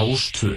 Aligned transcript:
Rástvö 0.00 0.56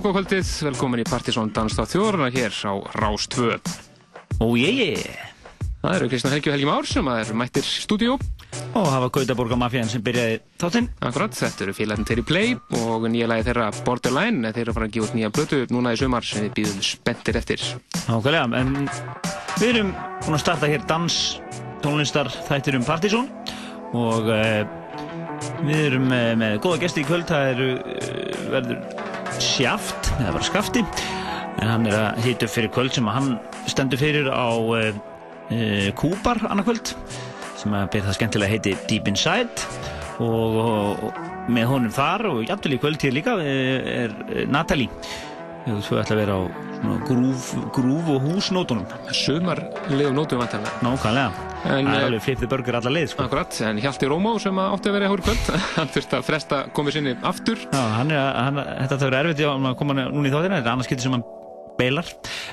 góð 0.00 0.14
kvöldið, 0.16 0.50
velkomin 0.64 1.00
í 1.02 1.04
Partisón 1.04 1.50
Danstáð 1.52 1.90
þjóðurna 1.92 2.30
hér 2.32 2.54
á 2.64 2.72
Rás 2.96 3.26
2. 3.34 3.58
Ó 4.40 4.46
ég 4.56 4.78
ég. 4.80 5.02
Það 5.82 5.96
eru 5.96 6.08
Kristján 6.08 6.32
Helgi 6.32 6.48
og 6.48 6.54
Helgi 6.54 6.68
Már 6.68 6.88
sem 6.88 7.10
er 7.12 7.32
mættir 7.36 7.66
í 7.66 7.82
stúdíó. 7.82 8.14
Og 8.78 8.86
hafa 8.88 9.10
Gautaborga 9.12 9.58
Mafían 9.60 9.90
sem 9.92 10.00
byrjaði 10.04 10.38
þáttinn. 10.62 10.88
Akkurat, 11.04 11.36
þetta 11.36 11.66
eru 11.66 11.74
félagarnir 11.76 12.08
þeirri 12.08 12.24
Play 12.30 12.56
og 12.80 13.04
nýja 13.12 13.28
lagi 13.28 13.46
þeirra 13.50 13.68
Borderline. 13.84 14.54
Þeir 14.54 14.62
eru 14.62 14.72
að 14.72 14.78
fara 14.78 14.88
að 14.88 14.96
gefa 14.96 15.08
út 15.10 15.18
nýja 15.18 15.32
blötu 15.36 15.60
núna 15.74 15.92
í 15.92 16.00
sumar 16.00 16.28
sem 16.30 16.46
við 16.46 16.56
býðum 16.60 16.80
spenntir 16.86 17.40
eftir. 17.42 17.68
Ákveðlega, 18.06 18.46
en 18.56 18.74
við 19.60 19.68
erum 19.74 19.94
búin 20.24 20.38
að 20.38 20.44
starta 20.46 20.72
hér 20.72 20.88
dans 20.88 21.20
tónlistar 21.84 22.32
þættir 22.48 22.80
um 22.80 22.88
Partisón 22.88 23.28
og 23.92 24.32
uh, 24.32 24.64
við 25.60 25.86
erum 25.90 26.08
með, 26.08 26.34
með 26.40 26.58
góða 26.64 26.84
gesti 26.86 27.04
í 27.04 27.08
kvöld. 27.10 27.28
Það 27.28 27.54
eru, 27.54 27.72
uh, 27.80 28.44
verður 28.56 29.08
Sjaft, 29.40 29.89
eða 30.20 30.34
bara 30.36 30.46
Skafti. 30.46 30.84
En 31.60 31.68
hann 31.68 31.88
er 31.88 31.96
að 31.98 32.20
hita 32.24 32.46
upp 32.46 32.54
fyrir 32.54 32.72
kvöld 32.74 32.94
sem 32.96 33.08
hann 33.10 33.34
stendur 33.68 34.00
fyrir 34.00 34.30
á 34.30 34.48
uh, 34.54 35.90
Kúbar 35.98 36.38
annarkvöld 36.46 36.94
sem 37.60 37.74
að 37.76 37.90
byrja 37.92 38.06
það 38.06 38.16
skemmtilega 38.18 38.54
heiti 38.54 38.76
Deep 38.88 39.10
Inside. 39.10 39.66
Og, 40.20 40.56
og, 40.60 41.04
og 41.08 41.50
með 41.50 41.68
honum 41.72 41.92
þar 41.94 42.26
og 42.30 42.40
jafnvel 42.46 42.76
í 42.76 42.80
kvöld 42.80 43.04
hér 43.04 43.16
líka 43.16 43.36
er 43.42 44.14
Natalie. 44.48 44.88
Þú 45.66 46.00
ætla 46.00 46.16
að 46.16 46.20
vera 46.22 46.38
á 46.40 46.42
grúf, 47.08 47.50
grúf 47.74 48.08
og 48.14 48.24
húsnótunum. 48.24 48.86
Sumarlegum 49.12 50.16
nótum 50.16 50.40
vantarlega 50.40 50.80
Nákvæmlega, 50.84 51.49
það 51.64 51.90
er 51.94 52.06
alveg 52.06 52.22
flippið 52.24 52.50
börgur 52.52 52.78
alla 52.78 52.92
leið 52.94 53.10
sko. 53.12 53.26
Akkurat, 53.26 53.58
en 53.68 53.80
Hjalti 53.82 54.08
Rómó 54.10 54.32
sem 54.42 54.60
átti 54.62 54.90
að 54.90 54.96
vera 54.96 55.08
í 55.08 55.12
hóru 55.12 55.26
kvöld 55.26 55.50
hann 55.76 55.92
þurfti 55.94 56.18
að 56.18 56.24
fresta 56.28 56.62
komið 56.76 56.96
sinni 56.96 57.14
aftur. 57.30 57.62
Já, 57.66 57.82
hann 57.98 58.14
er, 58.14 58.24
hann, 58.38 58.62
þetta 58.62 58.96
þarf 58.96 59.06
að 59.06 59.06
vera 59.10 59.22
erfitt 59.24 59.44
að 59.50 59.76
koma 59.82 59.96
núna 60.00 60.30
í 60.30 60.34
þáttina, 60.34 60.58
þetta 60.60 60.70
er 60.70 60.74
annars 60.74 60.90
getur 60.90 61.06
sem 61.06 61.16
hann 61.18 61.28
beilar, 61.80 62.10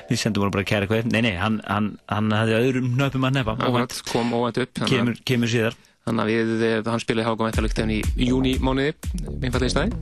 við 0.08 0.22
sendum 0.22 0.46
bara 0.46 0.54
bara 0.56 0.68
kæra 0.68 0.86
eitthvað 0.86 1.10
nei, 1.12 1.20
nei, 1.26 1.34
hann, 1.36 1.58
hann, 1.68 1.90
hann 2.08 2.32
hafði 2.32 2.56
öðrum 2.62 2.94
nöpum 2.96 3.26
að 3.28 3.36
nefa 3.36 3.56
Akkurat, 3.58 3.98
kom 4.08 4.32
óvænt 4.32 4.62
upp 4.64 4.82
kemur, 4.88 5.18
kemur 5.28 5.52
síðar. 5.52 5.76
Þannig 6.08 6.24
að 6.24 6.30
við, 6.32 6.52
eh, 6.64 6.78
hann 6.88 7.02
spilaði 7.02 7.26
hágum 7.28 7.50
eftirlögt 7.50 7.82
í 7.84 7.98
júni 8.24 8.54
mánuði, 8.64 8.94
einfallega 9.42 9.68
í 9.68 9.74
stæði 9.74 9.98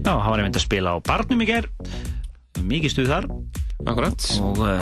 Já, 0.00 0.14
hann 0.14 0.30
var 0.30 0.40
einmitt 0.40 0.56
að 0.56 0.64
spila 0.64 0.94
á 0.96 1.04
barnum 1.04 1.44
í 1.44 1.48
gerð 1.50 1.90
mikið 2.66 2.94
stuð 2.94 3.10
þar. 3.12 3.26
Akkurat. 3.88 4.26
Og 4.44 4.60
uh, 4.64 4.80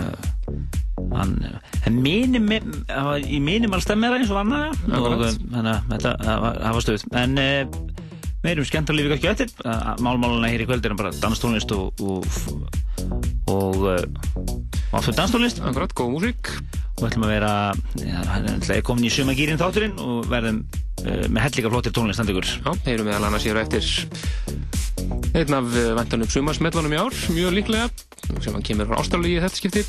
hann 1.15 1.37
minim, 2.03 2.51
í 3.23 3.39
minimal 3.43 3.81
stemmera 3.85 4.19
eins 4.19 4.33
og 4.33 4.43
annað 4.43 4.75
og 4.99 5.23
þannig 5.23 5.73
að 5.73 5.93
þetta 5.95 6.15
var 6.75 6.85
stuð 6.85 7.07
en 7.19 7.41
uh, 7.43 7.79
meirum 8.45 8.67
skemmtarlífi 8.69 9.15
ekki 9.17 9.31
eftir. 9.33 9.53
Málmáluna 10.05 10.51
hér 10.53 10.63
í 10.63 10.69
kvöld 10.69 10.87
er 10.87 10.97
bara 10.99 11.15
danstónlist 11.23 11.73
og 11.75 12.05
og 13.49 13.87
aftur 14.93 15.17
danstónlist. 15.17 15.63
Akkurat, 15.65 15.95
góð 15.97 16.13
músík. 16.15 16.53
Og 16.99 17.05
við 17.05 17.09
ætlum 17.11 17.27
að 17.29 17.33
vera, 17.33 17.53
það 17.95 18.75
er 18.77 18.85
komin 18.87 19.07
í 19.07 19.13
sumagýrin 19.15 19.61
þátturinn 19.61 19.99
og 20.03 20.27
verðum 20.31 20.65
með 21.05 21.45
hellika 21.47 21.73
flottir 21.73 21.95
tónlistandegur. 21.95 22.47
Já, 22.47 22.73
heyrum 22.89 23.09
við 23.09 23.19
alveg 23.19 23.29
annars 23.31 23.47
hér 23.47 23.63
eftir 23.63 23.85
einn 25.39 25.55
af 25.55 25.71
vendanum 25.71 26.31
sumarsmetlunum 26.33 26.95
í 26.95 26.99
ár, 26.99 27.15
mjög 27.35 27.55
líklega, 27.59 27.89
sem 28.43 28.55
hann 28.55 28.65
kemur 28.67 28.89
frá 28.91 28.99
Ástralíu 29.03 29.43
þetta 29.45 29.61
skipti 29.61 29.85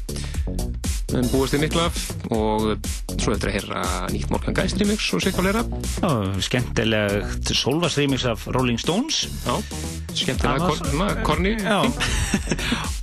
en 1.15 1.27
búist 1.31 1.55
þið 1.55 1.63
miklu 1.63 1.81
af 1.81 1.97
og 2.35 2.65
svo 3.19 3.33
eftir 3.33 3.49
að 3.49 3.55
heyra 3.57 3.81
nýtt 4.13 4.31
Morgan 4.33 4.55
Geist 4.57 4.79
remix 4.81 5.07
og 5.15 5.23
sér 5.23 5.33
hvað 5.35 5.47
lera 5.47 5.63
Já, 5.99 6.11
skemmtilegt 6.45 7.51
Solvas 7.57 7.97
remix 7.99 8.25
af 8.29 8.45
Rolling 8.53 8.79
Stones. 8.81 9.23
Já, 9.45 9.55
skemmtilega 10.13 11.09
Korni 11.25 11.55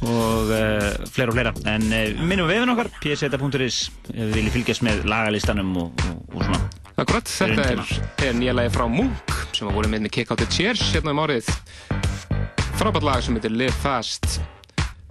og 0.07 0.53
uh, 0.53 0.91
fleira 1.11 1.33
og 1.33 1.37
fleira. 1.37 1.53
En 1.73 1.87
uh, 1.91 2.23
minnum 2.23 2.49
við 2.49 2.61
vefin 2.61 2.75
okkar 2.77 2.93
pseta.is 3.01 3.81
við 4.13 4.35
viljum 4.39 4.55
fylgjast 4.55 4.87
með 4.87 5.05
lagalistanum 5.11 5.75
og, 5.83 6.07
og, 6.07 6.23
og 6.37 6.47
svona. 6.47 6.63
Akkurat, 6.97 7.29
þetta 7.29 7.69
er, 7.75 7.85
er 8.25 8.39
nýja 8.39 8.57
lagi 8.57 8.73
frá 8.73 8.87
Munk 8.89 9.37
sem 9.51 9.69
var 9.69 9.77
voruð 9.77 9.93
með 9.97 10.07
með 10.07 10.17
Kick 10.17 10.33
Out 10.33 10.45
The 10.45 10.49
Chairs 10.53 10.85
hérna 10.95 11.13
um 11.13 11.23
árið. 11.27 11.51
Frábært 12.77 13.09
lag 13.09 13.23
sem 13.25 13.37
heitir 13.37 13.53
Live 13.57 13.77
Fast 13.83 14.39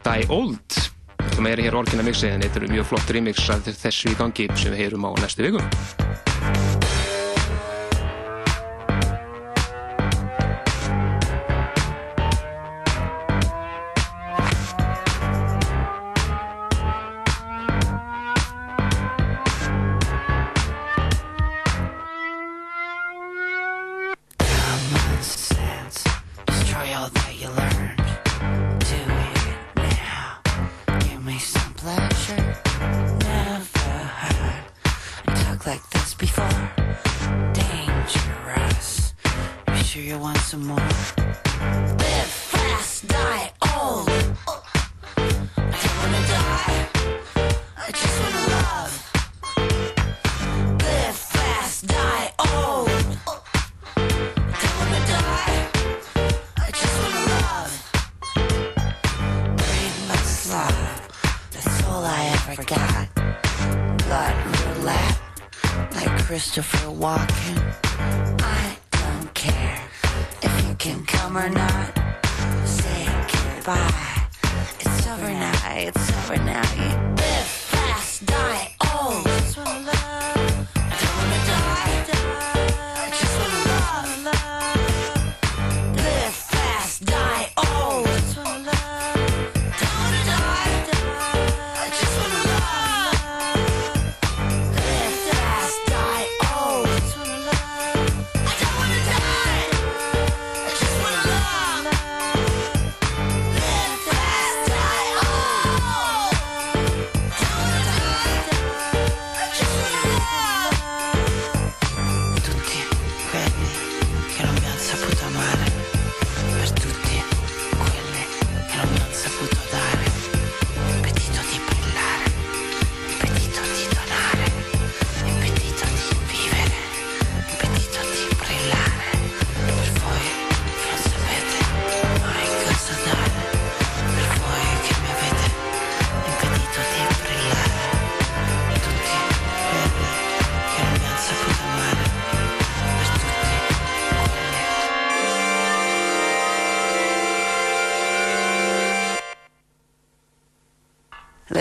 Die 0.05 0.27
Old 0.33 0.94
sem 1.35 1.51
er 1.51 1.63
hér 1.65 1.77
orginna 1.81 2.05
mixið 2.07 2.35
en 2.35 2.45
þetta 2.45 2.61
eru 2.61 2.73
mjög 2.73 2.89
flott 2.93 3.13
remix 3.17 3.45
af 3.53 3.69
þessu 3.69 4.13
í 4.13 4.17
gangi 4.19 4.49
sem 4.55 4.75
við 4.75 4.85
heyrum 4.85 5.07
á 5.07 5.11
næstu 5.19 5.47
vikum 5.49 6.84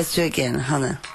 Bless 0.04 0.18
you 0.18 0.24
again, 0.24 0.58
Hannah. 0.58 1.13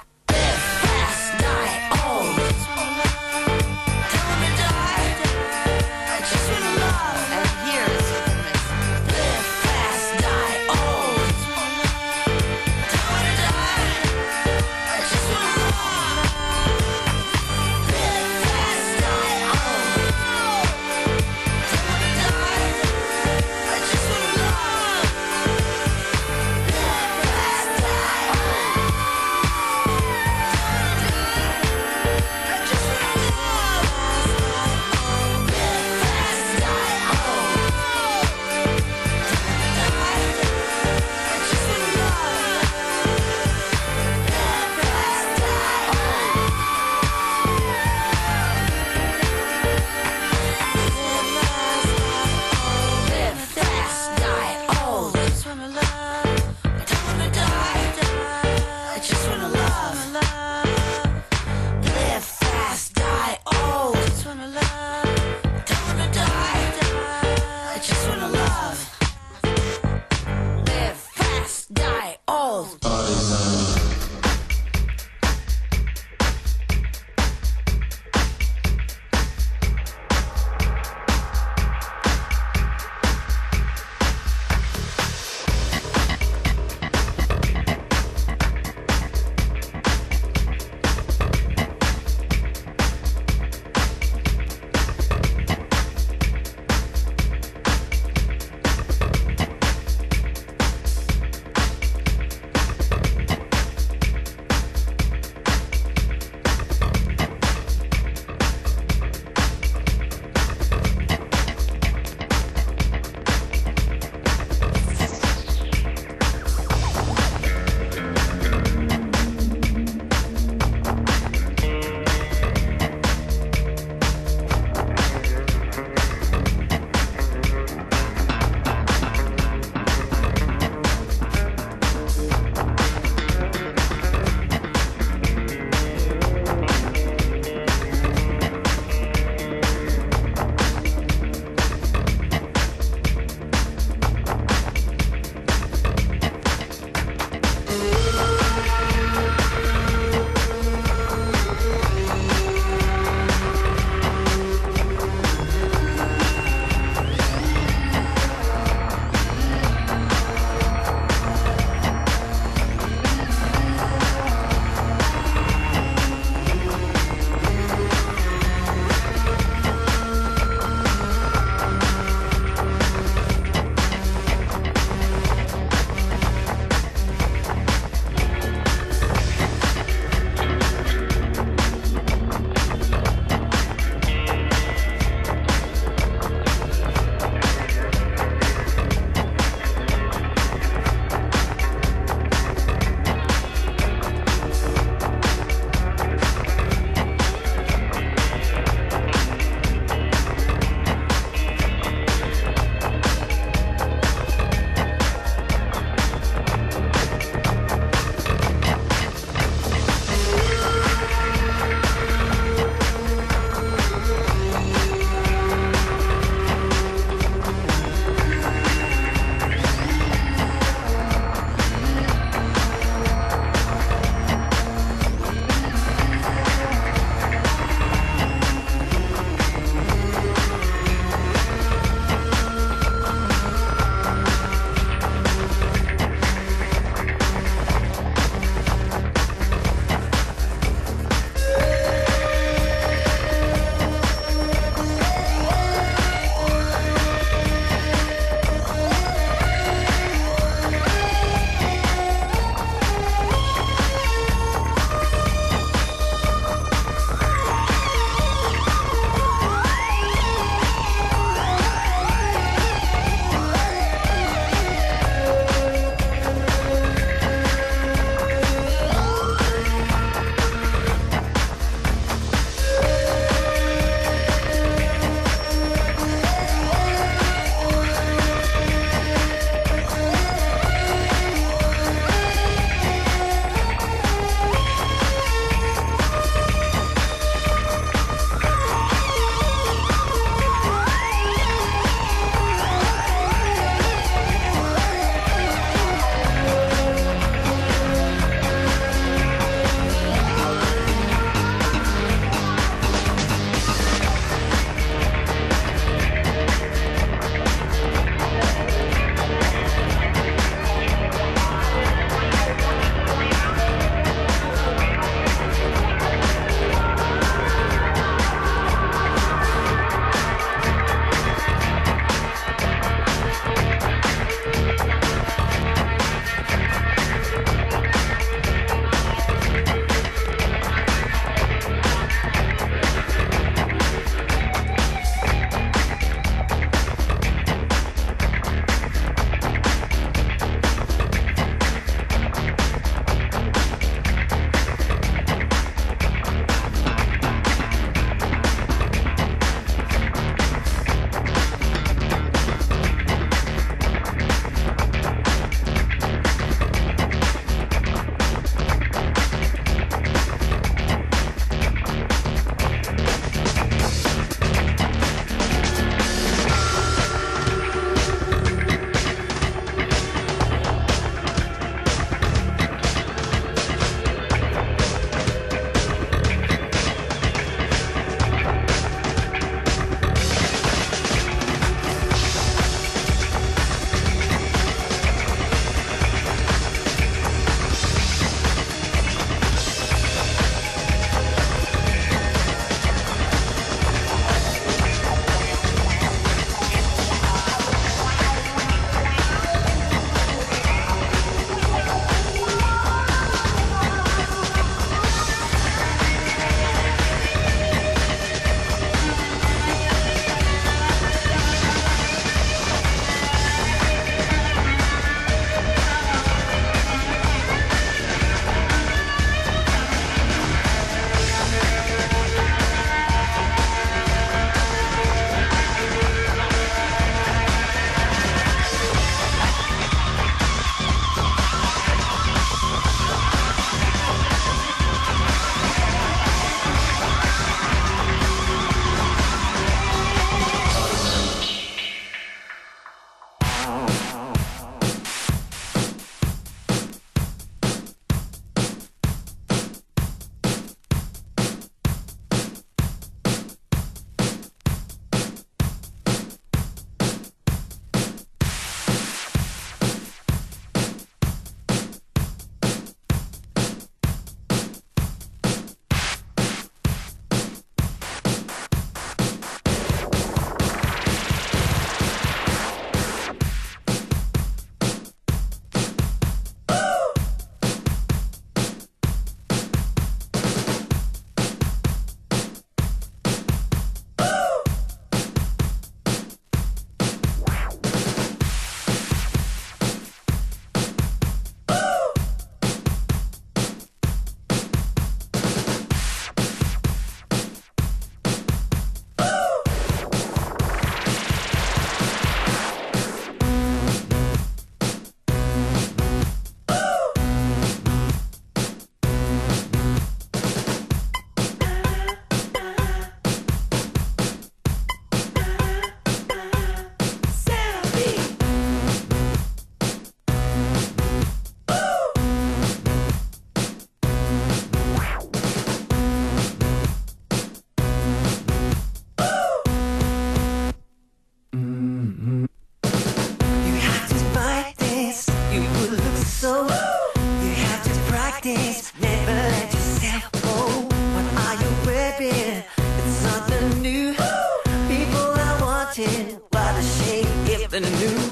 something 547.82 548.00
new. 548.00 548.29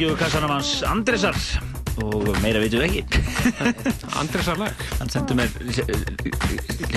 Þetta 0.00 0.14
er 0.14 0.16
tekið 0.16 0.16
úr 0.16 0.20
kassanum 0.24 0.52
hans 0.54 0.68
Andresar 0.88 1.38
og 2.00 2.28
meira 2.40 2.60
veitum 2.62 2.80
við 2.80 2.94
ekki. 3.02 3.18
Andresar 4.22 4.56
lag. 4.56 4.78
Hann 4.96 5.12
sendur 5.12 5.36
mér, 5.36 5.50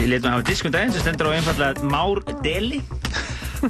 leta 0.07 0.21
mig 0.23 0.29
hafa 0.29 0.45
diskun 0.47 0.71
daginn 0.71 0.93
sem 0.95 1.03
stendur 1.03 1.27
á 1.27 1.35
einfallega 1.35 1.83
Már 1.91 2.21
Deli 2.45 2.79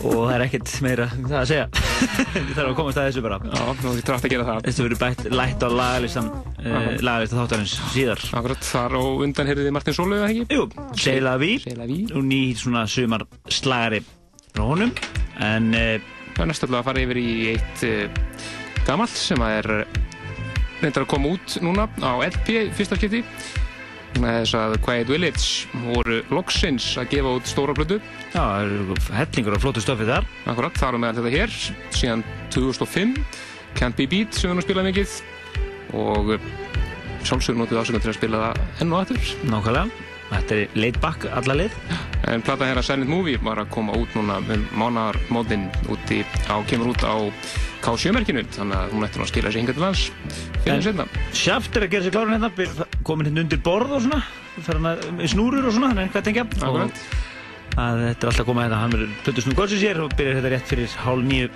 og 0.03 0.27
það 0.27 0.35
er 0.35 0.45
ekkert 0.45 0.75
meira 0.85 1.09
um 1.17 1.25
það 1.31 1.39
að 1.39 1.49
segja. 1.49 1.65
Ég 2.43 2.53
þarf 2.53 2.67
að 2.67 2.77
komast 2.77 3.01
að 3.01 3.09
þessu 3.09 3.25
bara. 3.25 3.41
Já, 3.49 3.65
þú 3.81 3.95
átt 3.97 4.13
að 4.13 4.29
gera 4.35 4.47
það. 4.51 4.63
Þetta 4.67 4.85
verður 4.85 5.01
bætt 5.07 5.25
lætt 5.41 5.65
á 5.65 5.69
lagalistan, 5.81 6.31
uh, 6.61 6.89
lagalista 7.01 7.41
þáttarins 7.41 7.77
síðar. 7.97 8.25
Akkurat, 8.37 8.69
þar 8.69 8.97
og 9.01 9.23
undan 9.25 9.49
heyrði 9.49 9.65
þið 9.65 9.77
Martin 9.79 9.97
Sólu, 9.97 10.19
eða 10.19 10.29
ekki? 10.29 10.59
Jú, 10.59 10.69
Seila 11.07 11.39
Ví 11.41 11.55
Seila 11.65 11.89
Ví. 11.89 12.03
og 12.13 12.29
ný 12.29 12.43
svona 12.61 12.85
sumar 12.85 13.25
slagari 13.49 14.05
frá 14.53 14.67
honum 14.75 14.93
en 15.41 15.73
uh, 15.73 16.11
Það 16.33 16.47
er 16.47 16.49
næstallega 16.49 16.79
að 16.81 16.87
fara 16.87 17.01
yfir 17.03 17.17
í 17.21 17.31
eitt 17.51 17.83
uh, 17.85 18.22
gamalt 18.87 19.13
sem 19.15 19.41
er 19.45 19.67
reyndar 20.81 21.05
að 21.05 21.11
koma 21.13 21.33
út 21.35 21.57
núna 21.63 21.87
á 22.03 22.11
LP 22.25 22.69
fyrsta 22.75 22.97
skipti 22.99 23.23
þess 24.13 24.53
að 24.57 24.75
Quiet 24.83 25.09
Village 25.09 25.81
voru 25.87 26.19
loksins 26.33 26.85
að 27.01 27.15
gefa 27.15 27.31
út 27.39 27.49
stóra 27.49 27.73
blödu 27.75 27.97
já, 28.33 28.41
það 28.41 28.65
eru 28.65 28.97
hellingur 29.17 29.57
af 29.57 29.63
flótu 29.63 29.83
stöfið 29.83 30.11
þar. 30.13 30.27
Akkurat, 30.51 30.77
það 30.77 30.89
er 30.89 31.01
með 31.01 31.19
þetta 31.19 31.33
hér 31.33 31.57
síðan 31.97 32.25
2005 32.53 33.15
Can't 33.79 33.97
Be 33.97 34.07
Beat 34.09 34.37
sem 34.37 34.47
við 34.47 34.51
erum 34.51 34.61
að 34.61 34.67
spila 34.67 34.85
mikið 34.87 35.17
og 35.97 36.33
sjálfsögur 37.23 37.61
notið 37.61 37.81
ásökun 37.81 38.03
til 38.03 38.11
að 38.11 38.19
spila 38.19 38.41
það 38.43 38.81
enn 38.83 38.93
og 38.93 39.03
aftur 39.03 39.29
Nákvæmlega. 39.49 40.09
Þetta 40.33 40.55
er 40.57 40.77
laid 40.79 40.97
back 41.01 41.27
alla 41.29 41.55
leið. 41.57 41.75
en 42.31 42.41
plata 42.41 42.65
hér 42.65 42.79
að 42.79 42.87
Silent 42.87 43.11
Movie 43.11 43.41
var 43.43 43.59
að 43.61 43.69
koma 43.73 43.97
út 43.99 44.15
núna 44.17 44.39
um 44.41 44.63
mánarmóðin 44.79 45.67
úti 45.91 46.23
á, 46.49 46.57
kemur 46.69 46.93
út 46.93 47.03
á 47.05 47.15
K7-merkinu 47.83 48.43
þannig 48.55 48.77
að 48.79 48.93
hún 48.95 49.05
ætti 49.07 49.19
nú 49.19 49.25
að 49.25 49.31
skila 49.33 49.49
þessi 49.51 49.61
hinga 49.63 49.75
til 49.75 49.83
lands 49.83 50.03
fyrir 50.63 50.73
En- 50.77 50.85
setna 50.85 51.05
Sjaft 51.35 51.75
er 51.77 51.85
að 51.87 51.91
gera 51.93 52.05
sér 52.07 52.15
kláran 52.15 52.33
hérna, 52.37 52.87
komin 53.03 53.27
hérna 53.29 53.43
undir 53.43 53.61
borð 53.65 53.91
og 53.97 54.01
svona, 54.05 54.21
fer 54.63 54.79
hann 54.79 54.87
með 55.19 55.29
snúrur 55.33 55.67
og 55.67 55.75
svona, 55.75 55.91
hann 55.91 56.03
er 56.05 56.11
hvað 56.13 56.27
tengja. 56.29 56.45
Akkurat. 56.61 57.03
að 57.73 58.01
þetta 58.05 58.21
er 58.23 58.29
alltaf 58.29 58.45
komað 58.47 58.67
hérna, 58.67 58.79
hann 58.83 58.91
verður 58.93 59.13
plötu 59.25 59.41
snú 59.43 59.55
góðsins 59.57 59.81
hér 59.83 60.01
og 60.03 60.11
byrjar 60.17 60.35
þetta 60.39 60.51
rétt 60.53 60.67
fyrir 60.69 60.97
hálf 61.03 61.23
nýju. 61.25 61.47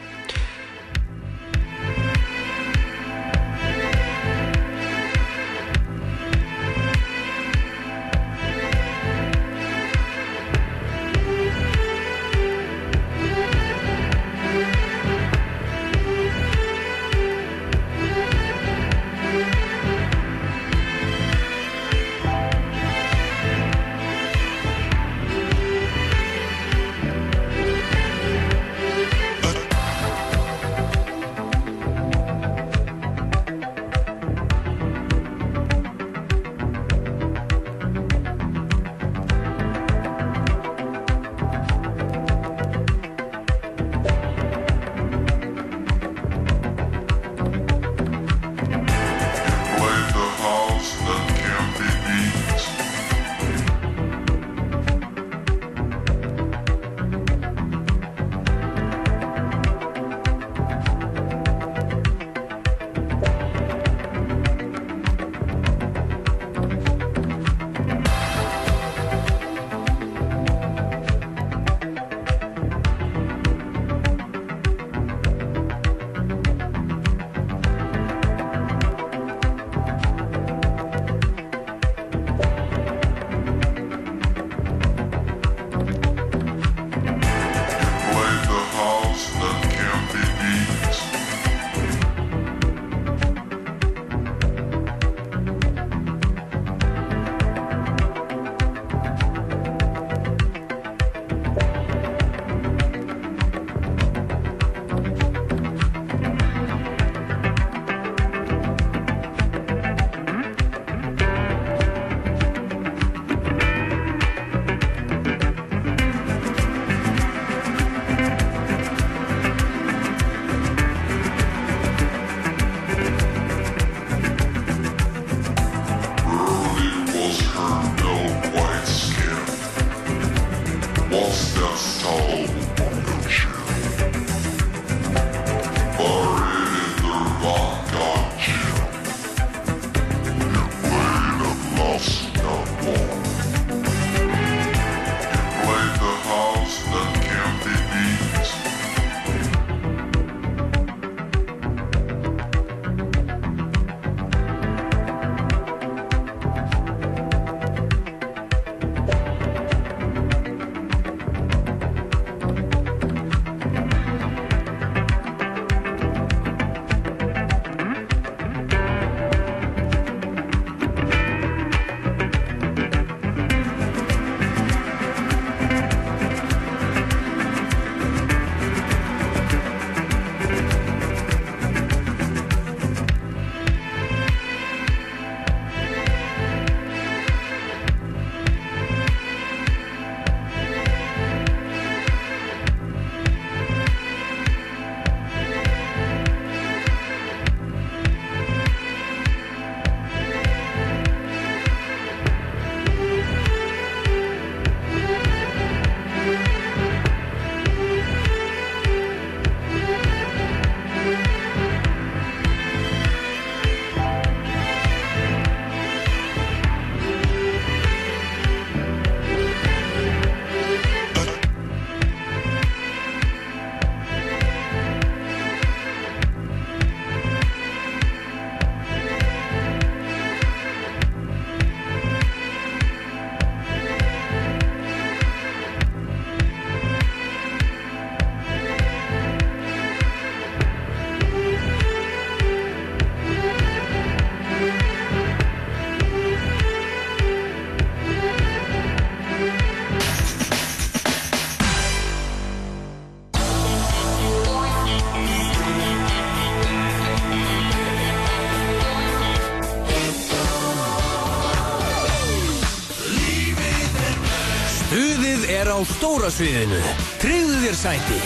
Á 265.77 265.79
stóra 265.85 266.29
sviðinu. 266.33 266.79
Tryggðu 267.21 267.57
þér 267.61 267.75
sæti. 267.77 268.17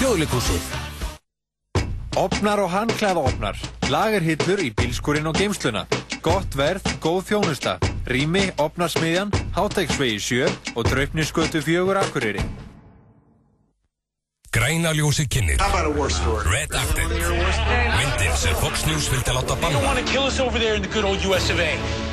Þjóðleikúsið. 0.00 0.64
Opnar 2.18 2.62
og 2.64 2.70
handklæða 2.72 3.22
opnar. 3.30 3.56
Lagerhillur 3.92 4.62
í 4.64 4.72
bílskurinn 4.74 5.28
og 5.30 5.36
geimsluna. 5.38 5.84
Gott 6.24 6.56
verð, 6.58 6.82
góð 7.04 7.22
þjónusta. 7.30 7.76
Rými, 8.10 8.48
opnarsmiðjan, 8.58 9.30
hátæksvegi 9.54 10.18
7 10.18 10.50
og 10.74 10.88
draupnisgötu 10.88 11.62
fjögur 11.62 12.00
akkurýri. 12.00 12.42
Græna 14.56 14.90
ljósi 14.96 15.26
kynir 15.28 15.60
Red 15.60 16.72
Acted 16.74 17.10
Myndir 17.12 18.34
sem 18.40 18.54
Fox 18.56 18.86
News 18.88 19.10
vildi 19.12 19.30
láta 19.36 19.54
banna 19.60 19.78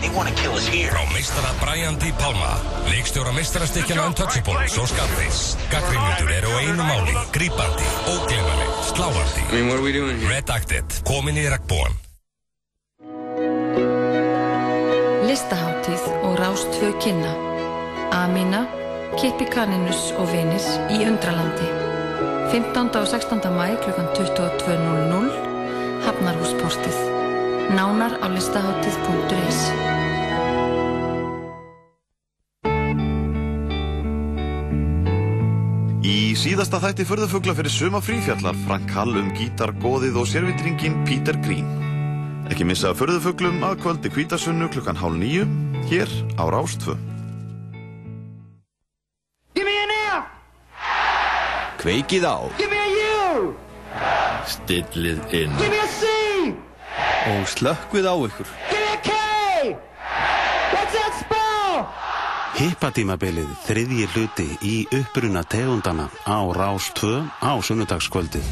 Frá 0.04 1.04
meistara 1.14 1.52
Brian 1.62 1.96
D. 1.98 2.12
Palma 2.20 2.60
Leikstjóra 2.90 3.32
meistarastykkjana 3.32 4.06
Untouchables 4.12 4.78
og 4.78 4.88
Scarface 4.92 5.58
Gaggrinmundur 5.72 6.32
eru 6.32 6.52
á 6.52 6.60
einu 6.60 6.84
máli 6.84 7.16
Grípandi, 7.32 7.88
óglemaleg, 8.12 8.72
sláandi 8.92 9.44
I 9.50 9.54
mean, 9.56 9.68
what 9.72 9.80
are 9.80 9.86
we 9.86 9.94
doing 9.96 10.20
here? 10.20 10.36
Red 10.36 10.50
Acted, 10.50 10.86
komin 11.08 11.40
í 11.40 11.48
regnbúan 11.48 11.96
Listaháttíð 15.24 16.04
og 16.28 16.36
Rástvö 16.38 16.92
kynna. 17.00 17.32
Amína, 18.12 18.68
Kippi 19.18 19.48
Kaninus 19.48 20.12
og 20.20 20.28
vinir 20.30 20.68
í 20.92 21.00
Undralandi. 21.08 21.72
15. 22.52 22.92
og 23.00 23.08
16. 23.08 23.42
mæ 23.56 23.72
kl. 23.82 23.96
22.00 24.14 24.74
Hafnarhúsportið. 25.24 25.53
Nánar 27.74 28.22
á 28.22 28.28
listaháttíð.is 28.30 29.60
Í 36.04 36.36
síðasta 36.38 36.78
þætti 36.84 37.08
förðufugla 37.10 37.56
fyrir 37.58 37.74
suma 37.74 38.02
frífjallar 38.04 38.58
Frank 38.68 38.94
Hall 38.94 39.18
um 39.18 39.32
gítar, 39.34 39.74
góðið 39.82 40.20
og 40.22 40.30
sérvitringin 40.30 41.00
Peter 41.08 41.40
Green. 41.42 41.66
Ekki 42.52 42.68
missa 42.70 42.94
förðufuglum 42.94 43.64
að 43.66 43.80
kvöldi 43.82 44.14
kvítasunnu 44.14 44.70
klukkan 44.74 45.00
hálf 45.00 45.18
nýju, 45.18 45.50
hér 45.90 46.12
á 46.38 46.44
Rástfö. 46.54 46.94
Give 49.58 49.66
me 49.66 49.78
an 49.82 49.98
F. 49.98 50.26
Kveikið 51.82 52.30
á. 52.30 52.38
Give 52.62 52.70
me 52.70 52.78
a 52.78 52.90
U. 53.34 53.54
Stillið 54.46 55.24
inn. 55.42 56.13
Og 57.24 57.48
slökkvið 57.48 58.08
á 58.10 58.16
ykkur. 58.28 58.50
Hippatímabilið 62.54 63.50
þriðji 63.66 64.08
hluti 64.14 64.46
í 64.62 64.74
uppruna 64.94 65.42
tegundana 65.50 66.06
á 66.28 66.38
Rás 66.54 66.92
2 67.00 67.24
á 67.42 67.52
sunnudagskvöldið. 67.66 68.46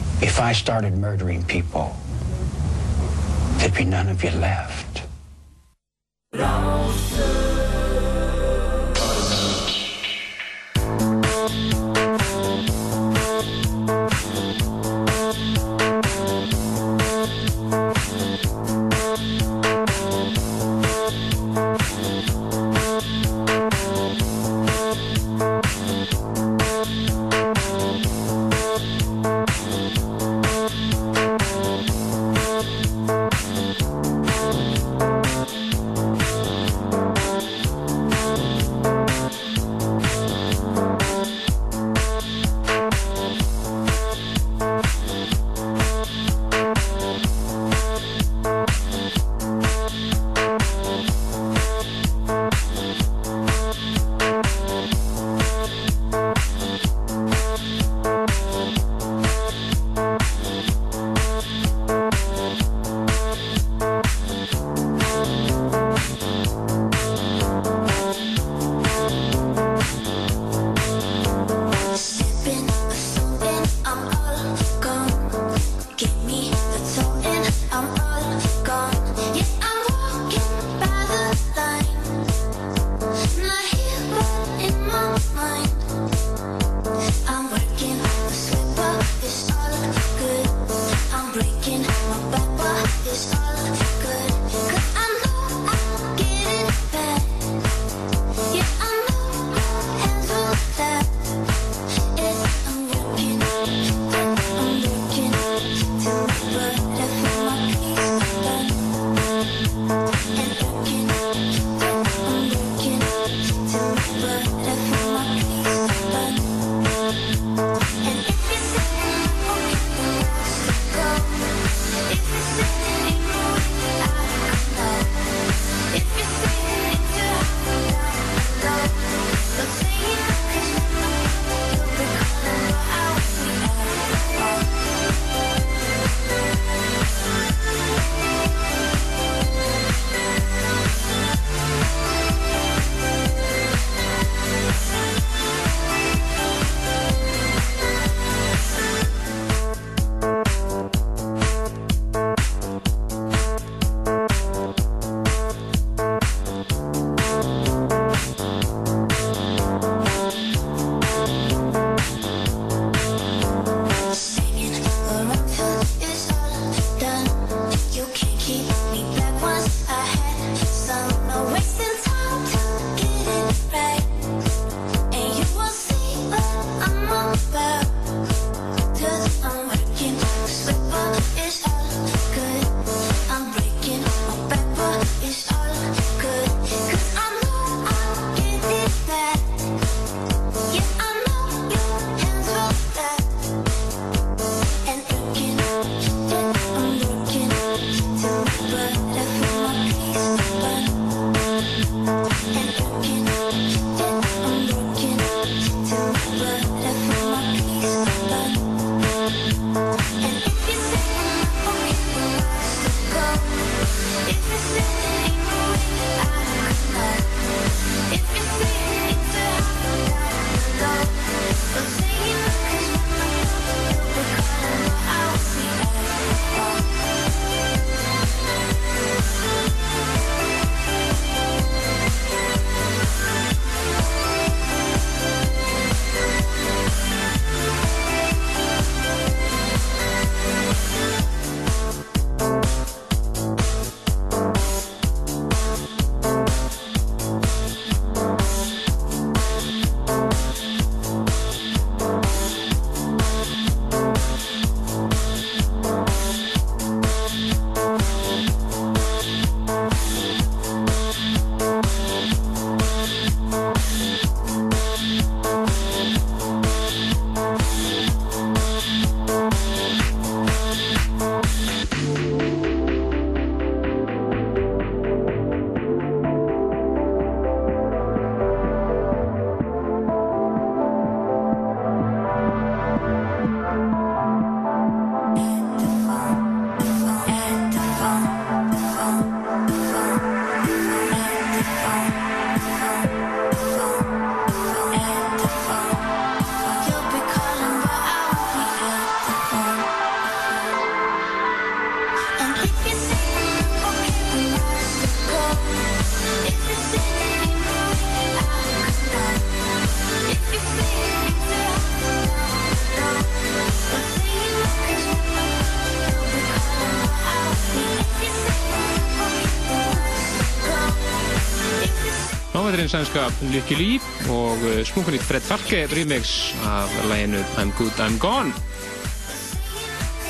Sænska 322.90 323.28
Lykke 323.52 323.76
Lee 323.78 324.00
og 324.32 324.58
uh, 324.64 324.80
smunkunýtt 324.88 325.26
Fred 325.28 325.44
Falke 325.46 325.84
remix 325.92 326.54
af 326.66 326.90
læginu 327.10 327.42
I'm 327.60 327.70
Good 327.78 328.00
I'm 328.02 328.18
Gone. 328.22 328.54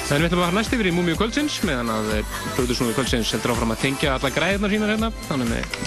Þannig 0.10 0.26
við 0.26 0.28
ætlum 0.28 0.42
að 0.42 0.48
fara 0.50 0.58
næst 0.58 0.74
yfir 0.76 0.90
í 0.90 0.92
Múmiu 0.92 1.16
Kvöldsins 1.16 1.54
meðan 1.64 1.92
að 1.94 2.10
Plötusnúi 2.58 2.92
Kvöldsins 2.98 3.32
heldur 3.32 3.54
áfram 3.54 3.72
að 3.72 3.86
tengja 3.86 4.18
alla 4.18 4.32
græðnar 4.36 4.74
sínar 4.74 4.92
hérna. 4.92 5.12
Þannig 5.30 5.52
með 5.54 5.78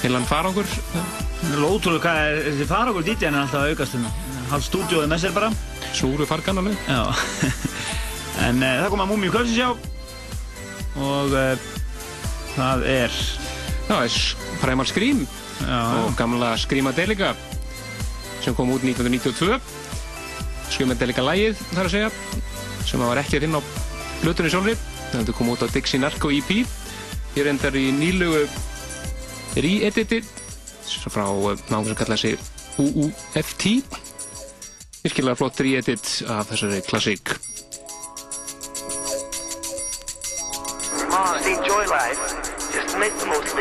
heilan 0.00 0.24
farangur. 0.30 0.70
Það 0.94 1.52
er 1.52 1.66
ótrúlega 1.66 2.02
hvað 2.06 2.22
er, 2.22 2.40
þessi 2.46 2.68
farangur 2.70 3.04
DJ-in 3.04 3.34
er 3.34 3.42
alltaf 3.42 3.60
að 3.60 3.74
aukast 3.74 3.98
hérna. 3.98 4.14
Hálf 4.54 4.68
stúdíóið 4.70 5.12
með 5.12 5.24
sér 5.26 5.36
bara. 5.36 5.52
Snúru 5.92 6.28
fargan 6.30 6.62
alveg. 6.62 6.88
Já. 6.88 7.02
en 8.48 8.64
uh, 8.64 8.74
það 8.80 8.90
kom 8.94 9.04
að 9.04 9.12
Múmiu 9.12 9.36
Kvöldsins 9.36 9.60
já. 9.60 9.70
Og 11.04 11.36
uh, 11.36 11.70
það 12.56 12.90
er... 12.96 13.22
Það 13.84 14.06
er 14.06 14.20
Primal 14.64 14.88
Scream 14.88 15.26
já, 15.60 15.78
og 16.02 16.16
gamla 16.18 16.54
Screamadelica 16.58 17.34
sem 18.44 18.54
kom 18.54 18.72
út 18.74 18.82
1992. 18.84 19.60
Screamadelica 20.74 21.22
lægið 21.24 21.60
þar 21.72 21.86
að 21.88 21.94
segja 21.94 22.10
sem 22.84 23.00
var 23.00 23.20
ekki 23.20 23.40
inn 23.44 23.56
á 23.56 23.60
blötunni 24.22 24.50
sjálfri 24.52 24.74
þetta 25.12 25.34
kom 25.36 25.52
út 25.52 25.62
á 25.64 25.68
Dixie 25.72 26.00
Narco 26.00 26.30
EP 26.34 26.50
hér 27.34 27.50
endar 27.52 27.76
í 27.78 27.88
nýlugu 27.94 28.44
re-editi 29.54 30.20
frá 31.10 31.24
náðum 31.70 31.90
sem 31.90 31.98
kallaði 31.98 32.20
sig 32.22 32.34
UUFT 32.82 33.66
virkilega 35.04 35.38
flott 35.38 35.60
re-edit 35.62 36.14
af 36.28 36.50
þessari 36.52 36.82
klassík 36.88 37.36
Ah, 41.14 41.38
enjoy 41.46 41.84
life. 41.86 42.22
Just 42.74 42.98
make 42.98 43.14
the 43.20 43.26
most 43.26 43.53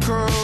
girl. 0.00 0.39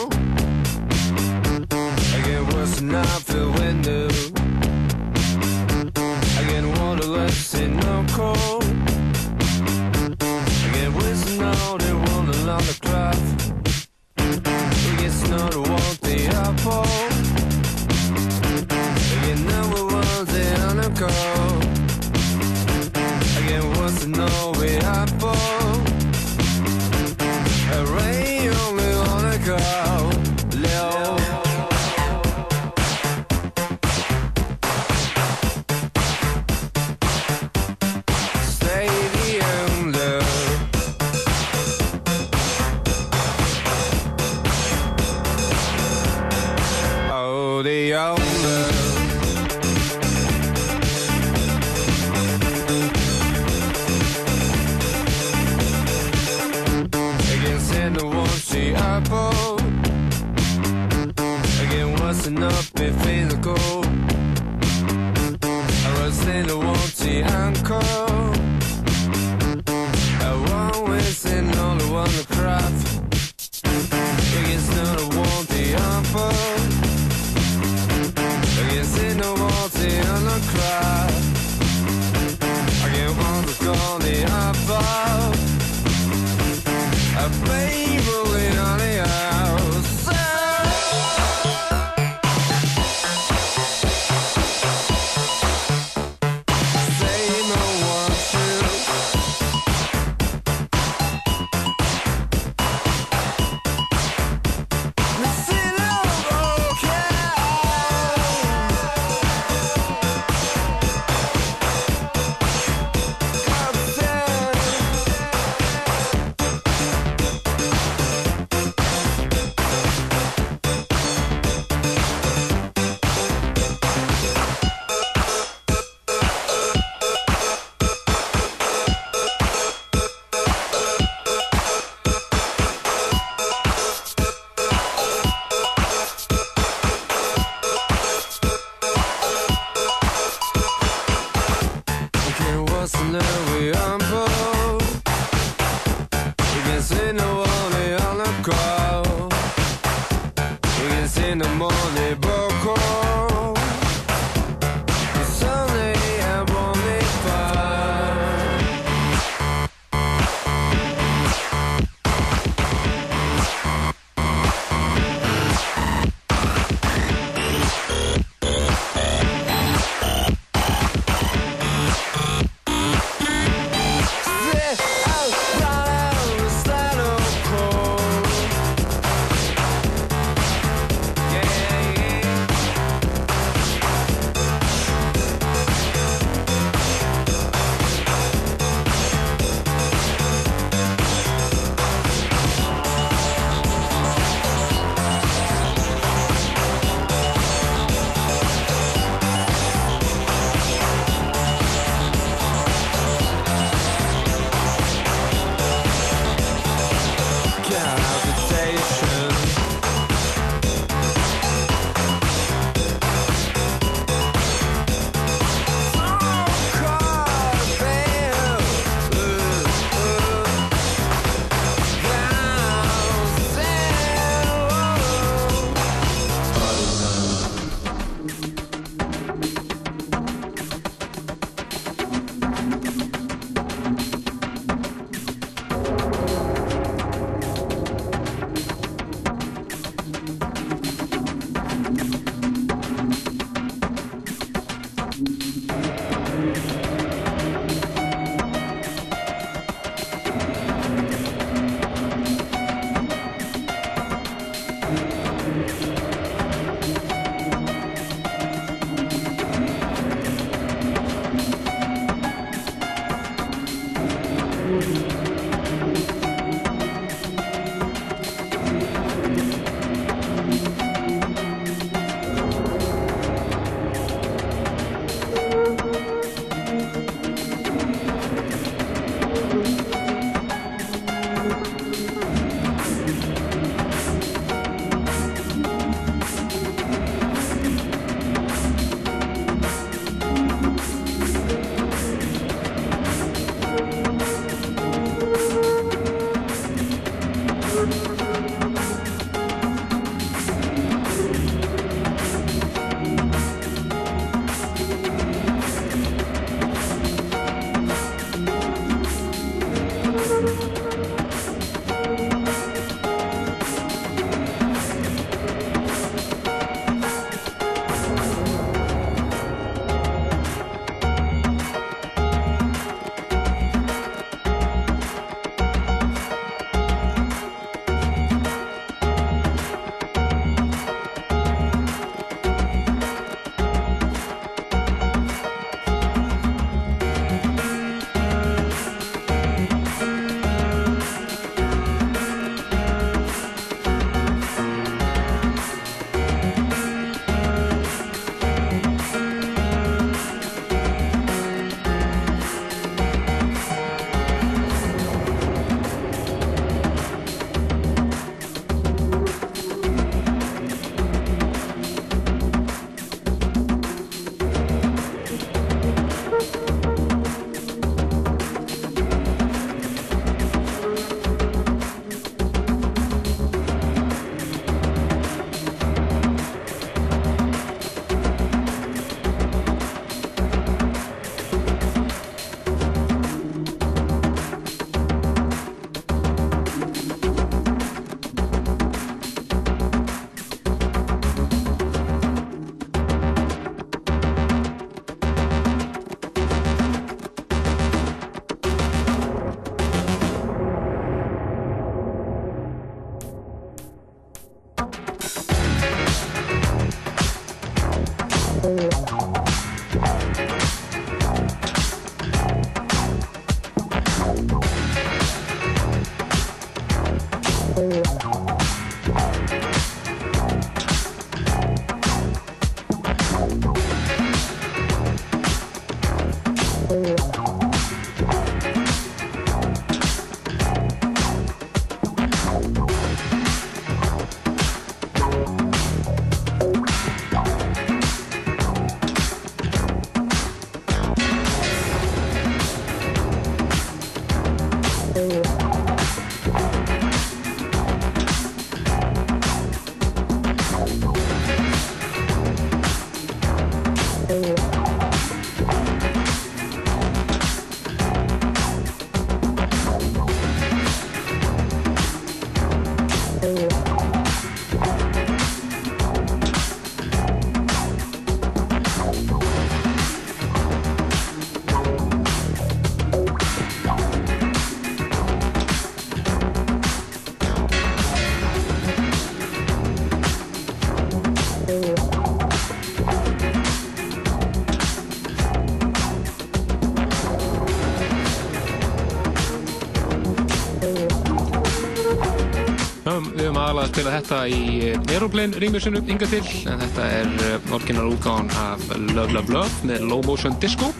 Aðalega 493.67 493.87
að 493.87 493.93
spila 493.93 494.15
þetta 494.15 494.39
í 494.47 494.61
eh, 494.87 495.11
Aeroplane 495.13 495.59
rýmisinu 495.61 496.01
yngar 496.07 496.31
til 496.31 496.43
en 496.71 496.81
þetta 496.85 497.07
er 497.19 497.33
uh, 497.35 497.73
orginal 497.75 498.07
útgáðan 498.13 498.49
af 498.63 498.87
Love 499.11 499.35
Love 499.35 499.53
Love 499.53 499.89
með 499.89 500.07
Low 500.07 500.23
Motion 500.27 500.55
Disco 500.63 500.93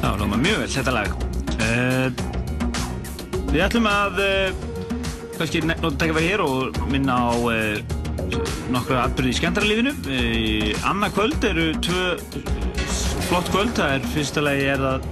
Já, 0.00 0.12
lóma 0.16 0.38
mjög 0.40 0.62
vel 0.62 0.68
þetta 0.70 0.92
lag. 0.94 1.14
Uh, 1.60 2.08
við 3.50 3.64
ætlum 3.64 3.88
að 3.90 4.20
uh, 4.24 4.60
kannski 5.38 5.62
nota 5.66 5.90
tækja 6.00 6.22
hér 6.24 6.42
og 6.44 6.78
minna 6.92 7.16
á 7.16 7.32
uh, 7.36 7.96
nokkra 8.72 9.06
atbyrði 9.06 9.34
í 9.34 9.38
skemmtarlífinu. 9.40 9.94
Uh, 10.06 10.86
Anna 10.88 11.10
kvöld 11.12 11.44
eru 11.48 11.72
tvö 11.82 12.04
flott 13.28 13.50
kvöld. 13.52 13.74
Það 13.76 13.96
er 13.96 14.08
fyrsta 14.14 14.44
lagi 14.44 14.68
er 14.72 14.84
það 14.84 15.10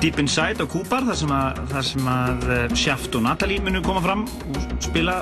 Deep 0.00 0.22
Inside 0.22 0.64
á 0.64 0.66
Kúpar 0.70 1.04
þar 1.10 1.20
sem 1.20 2.08
að, 2.08 2.48
að 2.48 2.76
Shaft 2.78 3.18
og 3.18 3.26
Natalie 3.26 3.60
munu 3.62 3.82
koma 3.84 4.02
fram 4.04 4.24
og 4.24 4.62
spila 4.80 5.20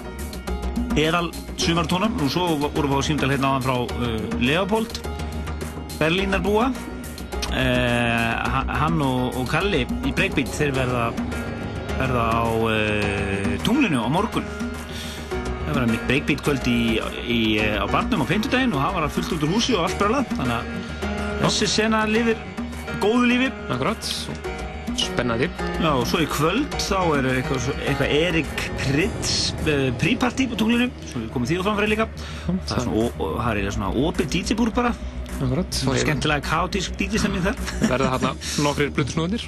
eðal 0.99 1.31
sumartónum. 1.61 2.15
Og 2.25 2.33
svo 2.33 2.47
vorum 2.67 2.95
við 2.95 3.01
á 3.01 3.09
símdal 3.09 3.33
hérna 3.33 3.55
áðan 3.55 3.67
frá 3.67 3.77
uh, 3.83 4.39
Leopold. 4.43 5.01
Berlínar 5.99 6.43
búa. 6.45 6.71
Uh, 7.49 8.65
hann 8.77 9.01
og, 9.03 9.39
og 9.41 9.49
Kalli 9.51 9.87
í 10.05 10.13
Breakbeat 10.13 10.51
þeir 10.53 10.75
verða 10.77 11.09
verða 11.99 12.25
á 12.31 12.45
uh, 12.47 13.55
tunglinu 13.67 14.05
á 14.05 14.09
morgun. 14.13 14.47
Það 15.67 15.73
verða 15.73 15.89
mitt 15.91 16.05
Breakbeat 16.11 16.45
kvöld 16.47 16.69
í, 16.71 16.81
í, 17.25 17.41
á 17.59 17.87
barnum 17.91 18.23
á 18.25 18.31
peintudaginn 18.31 18.77
og 18.77 18.85
það 18.85 18.99
var 18.99 19.11
fullt 19.17 19.35
út 19.37 19.49
úr 19.49 19.57
húsi 19.57 19.75
og 19.77 19.89
allt 19.89 19.99
brölað. 20.01 20.31
Þannig 20.39 20.55
að 20.59 21.43
þessi 21.43 21.71
sena 21.73 22.05
lifir 22.09 22.39
góðu 23.03 23.27
lífi. 23.33 23.51
Akkurat, 23.69 24.13
spennandi. 25.07 25.49
Já, 25.79 25.91
og 25.95 26.05
svo 26.11 26.21
í 26.25 26.29
kvöld 26.31 26.77
þá 26.83 26.99
er 27.19 27.29
eitthvað, 27.37 27.61
svo- 27.67 27.77
eitthvað 27.85 28.15
Erik 28.19 28.65
Pritz 28.83 29.35
uh, 29.65 29.89
prípartí 30.01 30.49
på 30.51 30.59
tunglinu 30.61 30.89
svo 31.11 31.23
við 31.25 31.29
komum 31.35 31.49
því 31.51 31.61
á 31.61 31.67
framfæri 31.69 31.91
líka. 31.95 32.09
Það 32.49 32.77
er 32.79 32.85
svona, 32.87 33.05
og, 33.05 33.23
og 33.23 33.37
það 33.45 33.63
er 33.63 33.77
svona 33.79 33.93
opið 34.07 34.31
DJ-búr 34.37 34.73
bara. 34.77 34.95
Og 35.39 36.01
skemmtilega 36.03 36.43
kaotísk 36.49 36.97
DJ-stemming 36.99 37.45
þar. 37.45 37.61
Verða 37.87 38.15
hérna 38.17 38.33
nokkrir 38.65 38.91
blutusnúðinir 38.97 39.45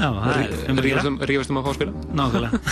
Já, 0.00 0.08
það 0.16 0.30
er 0.40 0.52
um 0.72 0.78
að 0.80 0.86
gera. 0.88 1.10
rífast 1.28 1.50
um 1.52 1.58
að 1.60 1.66
fá 1.66 1.70
að 1.70 1.78
spila? 1.78 2.04
Nákvæmlega. 2.16 2.60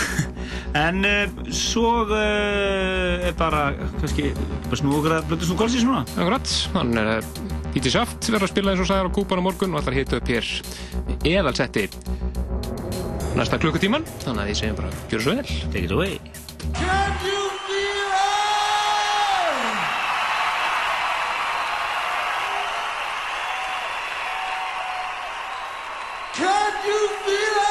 En 0.78 0.98
uh, 1.04 1.30
svo 1.54 2.04
uh, 2.12 3.24
er 3.24 3.32
bara 3.38 3.70
kannski 4.00 4.30
bara 4.68 4.78
snú 4.80 4.92
okkur 4.98 5.14
að 5.16 5.28
blötu 5.30 5.48
snú 5.48 5.56
kólsins 5.60 5.84
núna. 5.88 6.02
Akkurat, 6.16 6.52
hann 6.74 6.92
er 7.00 7.08
DJ 7.74 7.92
Shaft 7.92 8.24
verður 8.32 8.46
að 8.46 8.52
spila 8.52 8.72
eins 8.72 8.82
og 8.82 8.88
sagður 8.88 9.10
á 9.12 9.16
kúpan 9.18 9.40
á 9.40 9.44
morgun 9.44 9.74
og 9.76 9.82
ætlar 9.82 9.94
að 9.94 10.00
hita 10.00 10.18
upp 10.18 10.30
hér 10.32 10.46
eðalsetti. 11.28 11.84
Næsta 13.38 13.60
klukkutíman 13.60 14.06
þannig 14.24 14.42
að 14.42 14.50
ég 14.50 14.58
segjum 14.62 14.78
bara, 14.80 14.90
gjör 15.12 15.24
svo 15.24 15.36
vel. 15.36 15.46
Take 15.72 15.84
it 15.84 15.92
away. 15.92 16.18
Can 26.38 26.72
you 26.86 27.08
feel 27.26 27.62
it? 27.62 27.67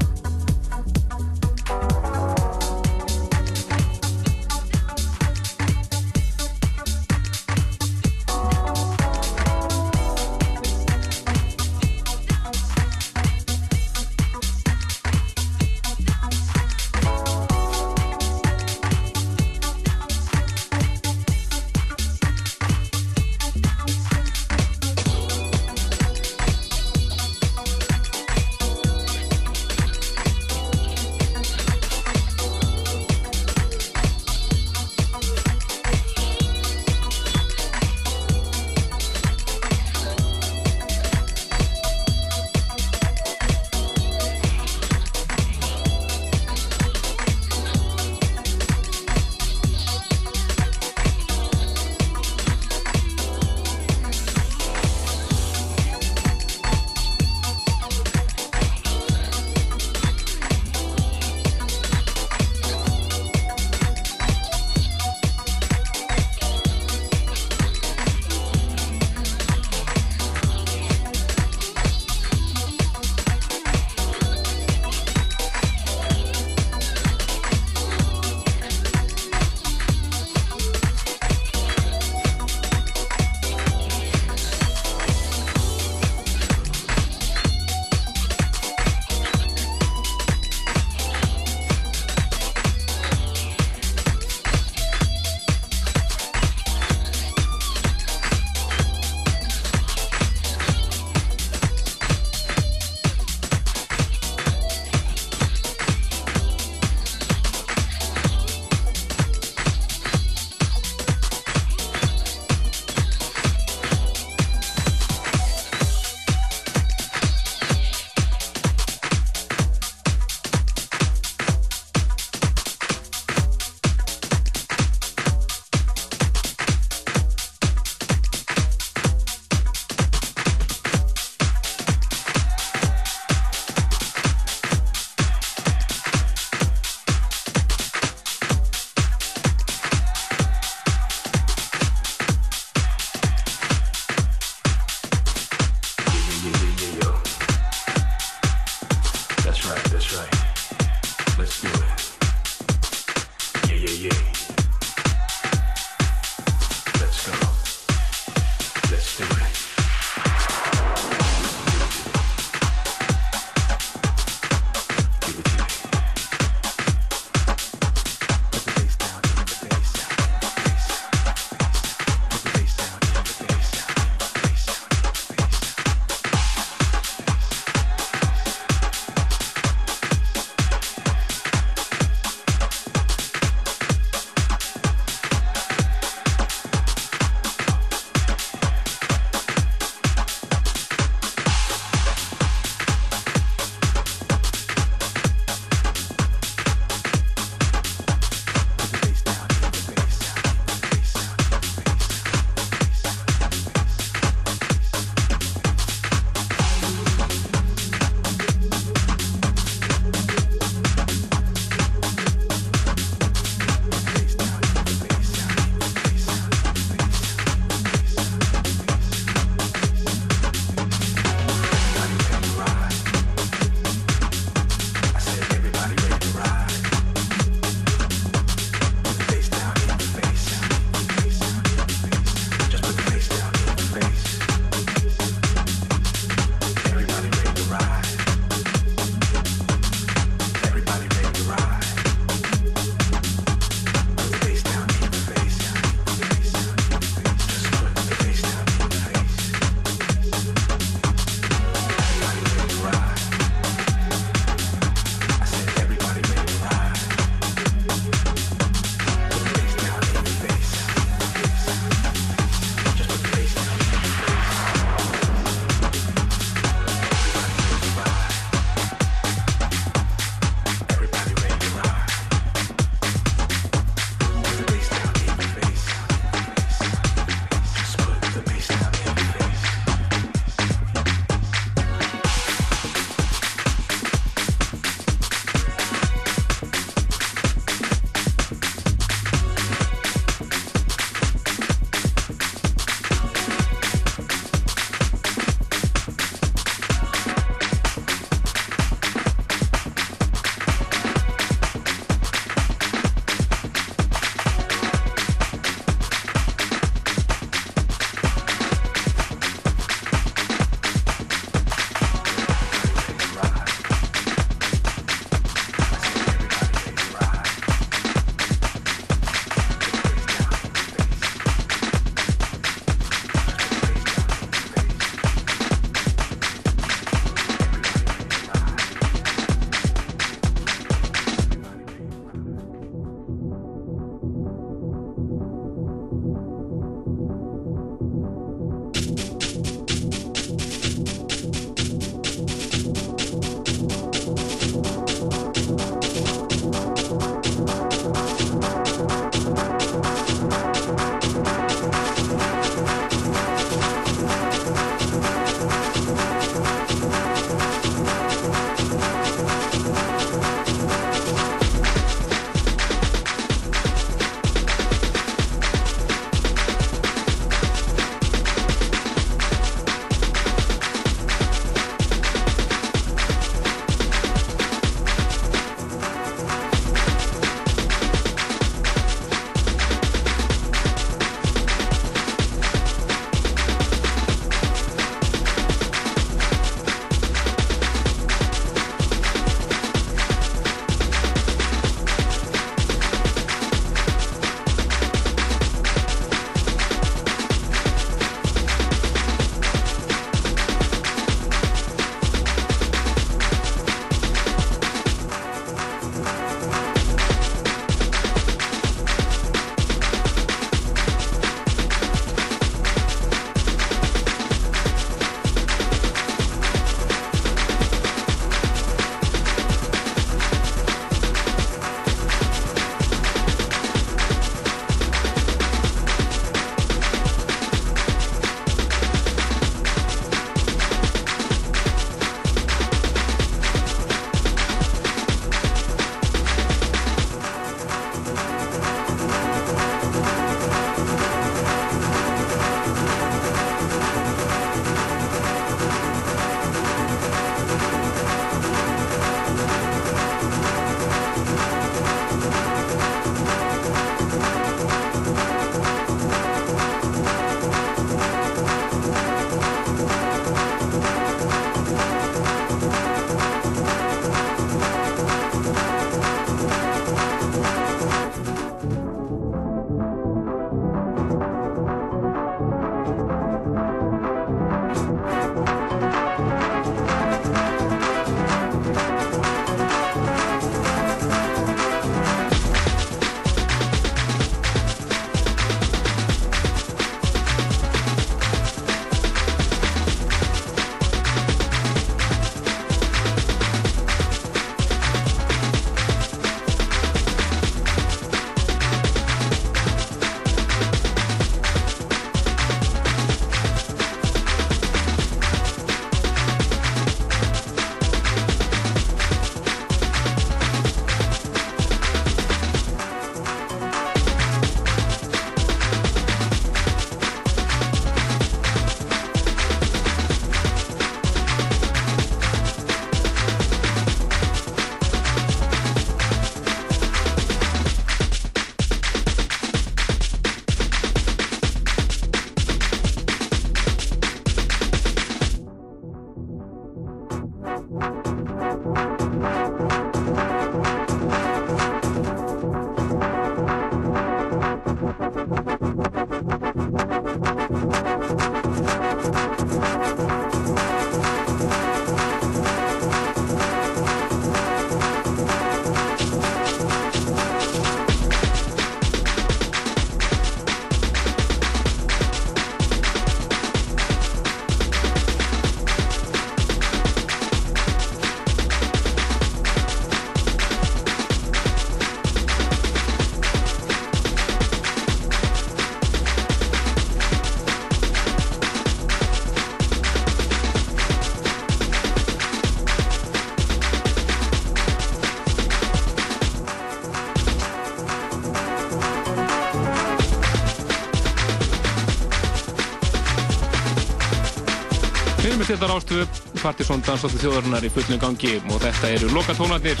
Þetta 595.72 595.94
ástöfu 595.94 596.24
Partisón 596.60 597.04
dansáttu 597.06 597.40
þjóðarinnar 597.40 597.86
í 597.86 597.92
fullum 597.94 598.20
gangi. 598.20 598.56
Og 598.68 598.82
þetta 598.82 599.12
eru 599.16 599.30
lokatónarnir 599.32 600.00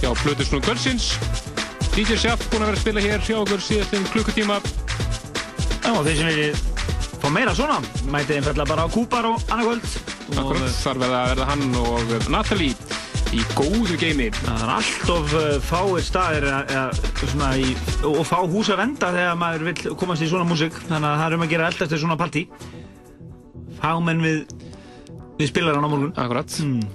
hjá 0.00 0.10
Plutusnú 0.22 0.60
Kvölsins 0.64 1.12
DJ 1.98 2.14
Sjaff 2.14 2.44
búinn 2.50 2.62
að 2.62 2.68
vera 2.68 2.78
að 2.78 2.82
spila 2.84 3.02
hér 3.02 3.22
hjá 3.26 3.36
okkur 3.40 3.62
síðastinn 3.64 4.04
klukkutíma. 4.12 4.58
Já, 5.82 5.92
þeir 6.06 6.18
sem 6.18 6.28
viljið 6.28 6.60
fá 7.18 7.26
meira 7.34 7.54
svona, 7.58 7.80
mætið 8.12 8.36
einfallega 8.38 8.70
bara 8.70 8.84
á 8.86 8.94
Kúpar 8.94 9.26
og 9.26 9.42
annarkvöld. 9.50 9.88
Akkurat, 10.36 10.76
þar 10.78 11.00
verða 11.02 11.18
að 11.18 11.32
verða 11.32 11.48
hann 11.48 11.64
og 11.80 12.12
Natalie 12.30 12.76
í 13.34 13.42
góðu 13.58 13.96
geimi. 14.00 14.28
Það 14.36 14.62
er 14.62 14.72
alltof 14.76 15.34
uh, 15.36 15.48
fáir 15.68 16.06
staðir 16.06 16.46
í, 17.58 17.74
og 18.06 18.22
fá 18.28 18.38
hús 18.46 18.70
að 18.72 18.82
venda 18.84 19.10
þegar 19.16 19.42
maður 19.42 19.66
vill 19.72 19.96
komast 19.98 20.24
í 20.24 20.30
svona 20.30 20.46
músík. 20.48 20.78
Þannig 20.86 21.10
að 21.10 21.18
það 21.18 21.26
er 21.26 21.36
um 21.38 21.46
að 21.48 21.52
gera 21.56 21.72
eldast 21.72 21.94
til 21.94 22.00
svona 22.04 22.20
partí. 22.20 22.44
Fámenn 23.82 24.22
við 24.22 24.57
við 25.38 25.50
spilaran 25.52 25.86
á 25.86 25.90
morgun. 25.90 26.12
Akkurat, 26.18 26.54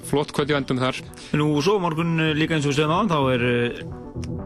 flott 0.09 0.33
kvöld 0.35 0.51
í 0.51 0.57
vendum 0.57 0.81
þar. 0.81 0.99
Nú 1.39 1.49
svo 1.63 1.77
morgun 1.83 2.13
uh, 2.19 2.31
líka 2.37 2.57
eins 2.57 2.67
og 2.67 2.73
við 2.73 2.81
stöðum 2.81 2.95
á 2.95 3.11
þá 3.11 3.19
er, 3.33 3.45
uh, 3.49 3.83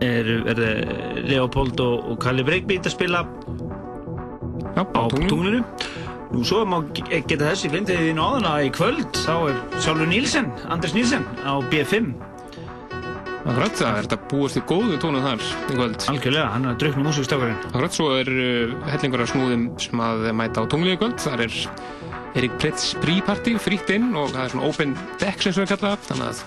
er, 0.06 0.32
er, 0.54 0.64
er 0.72 1.24
Leopold 1.28 1.82
og, 1.84 2.12
og 2.14 2.20
Kalli 2.24 2.46
Breakbeat 2.48 2.86
að 2.90 2.96
spila 2.98 3.24
Já, 4.78 4.84
á 4.86 5.02
tunglinu. 5.10 5.64
Nú 6.28 6.42
svo 6.46 6.62
má 6.68 6.82
ge- 6.94 7.22
geta 7.24 7.48
þessi 7.54 7.70
glindið 7.72 8.10
inn 8.12 8.20
á 8.20 8.26
áðuna 8.28 8.56
í 8.68 8.72
kvöld 8.76 9.16
þá 9.24 9.34
er 9.48 9.60
sjálfur 9.82 10.10
Nílsen, 10.12 10.50
Anders 10.68 10.92
Nílsen 10.94 11.24
á 11.48 11.56
B5 11.72 12.12
Akkurat, 13.48 13.72
það 13.80 13.88
er 13.96 14.08
þetta 14.10 14.18
búast 14.28 14.58
í 14.60 14.64
góðu 14.68 14.98
tónum 15.00 15.24
þar 15.24 15.40
í 15.40 15.78
kvöld. 15.78 16.04
Algjörlega, 16.12 16.50
hann 16.52 16.66
er 16.68 16.74
að 16.74 16.82
drukna 16.82 17.06
músíkstafgarinn 17.06 17.62
Akkurat, 17.70 17.96
svo 17.96 18.10
er 18.20 18.32
hellingur 18.92 19.24
af 19.24 19.32
snúðum 19.32 19.64
sem 19.80 20.02
að 20.04 20.26
mæta 20.36 20.66
á 20.68 20.70
tunglið 20.70 20.98
í 20.98 21.00
kvöld. 21.00 21.16
Þar 21.24 21.46
er 21.46 21.56
Erik 22.38 22.54
Pritz 22.62 22.92
Príparty 23.02 23.56
frítt 23.58 23.90
inn 23.96 24.12
og 24.18 24.30
það 24.36 24.44
er 24.44 24.52
svona 24.54 24.68
open 24.70 24.94
deck 25.18 25.42
sem 25.42 25.56
við 25.58 25.72
kalla 25.72 25.96
það 25.96 26.06
þannig 26.12 26.28
að 26.28 26.44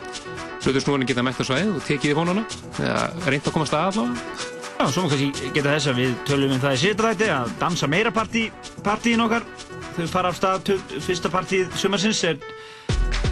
hlutur 0.60 1.04
geta 1.08 1.24
mætt 1.26 1.40
á 1.42 1.44
svæðið 1.48 1.72
og 1.74 1.84
tekið 1.88 2.12
í 2.12 2.16
fónuna 2.18 2.44
eða 2.78 3.02
reynt 3.26 3.48
að 3.48 3.54
komast 3.56 3.74
að 3.74 3.86
allavega 3.88 4.58
Já, 4.80 4.86
svo 4.94 5.02
kannski 5.10 5.50
geta 5.52 5.74
þess 5.74 5.90
að 5.90 5.98
við 6.00 6.12
tölum 6.28 6.54
um 6.54 6.60
það 6.62 6.76
í 6.76 6.80
sitræti 6.80 7.26
að 7.34 7.50
dansa 7.60 7.88
meira 7.90 8.12
partí, 8.16 8.46
partíin 8.86 9.20
okkar 9.26 9.44
þau 9.96 10.06
fara 10.08 10.30
af 10.30 10.38
stað, 10.38 10.70
fyrsta 11.04 11.32
partíð 11.32 11.74
sumarsins 11.76 12.22
er 12.30 12.38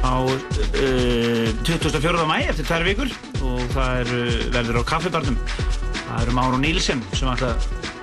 á 0.04 0.18
uh, 0.18 1.48
24. 1.64 2.26
mæ 2.28 2.36
eftir 2.42 2.68
tvær 2.68 2.84
vikur 2.90 3.14
og 3.46 3.62
það 3.72 4.02
er, 4.02 4.12
verður 4.58 4.82
á 4.82 4.90
kaffibarnum 4.92 5.38
það 5.54 6.22
eru 6.26 6.36
Máru 6.36 6.60
Nílsen 6.60 7.06
sem 7.14 7.30
ætla 7.30 7.54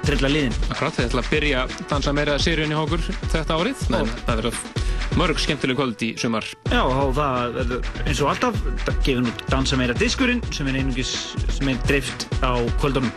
að 0.06 0.12
trilla 0.12 0.30
liðin. 0.30 0.56
Akkurat, 0.70 0.96
þið 0.96 1.08
ætla 1.08 1.22
að 1.22 1.30
byrja 1.32 1.62
að 1.64 1.72
dansa 1.90 2.12
meira 2.14 2.34
seríun 2.42 2.74
í 2.74 2.78
hókur 2.78 3.06
þetta 3.32 3.56
árið. 3.58 3.80
En 3.90 4.12
það 4.28 4.40
verður 4.42 4.60
mörg 5.16 5.40
skemmtileg 5.42 5.80
kvöld 5.80 6.04
í 6.06 6.10
sumar. 6.22 6.50
Já, 6.70 6.82
og 6.84 7.14
það 7.18 7.56
verður 7.56 7.90
eins 8.04 8.22
og 8.22 8.32
alltaf 8.34 8.60
gefin 9.06 9.30
út 9.32 9.44
dansa 9.50 9.80
meira 9.80 9.96
diskurinn 9.98 10.44
sem 10.54 10.70
er 10.70 10.78
einungis 10.82 11.14
sem 11.56 11.72
er 11.72 11.82
dreift 11.90 12.28
á 12.46 12.54
kvöldunum. 12.84 13.10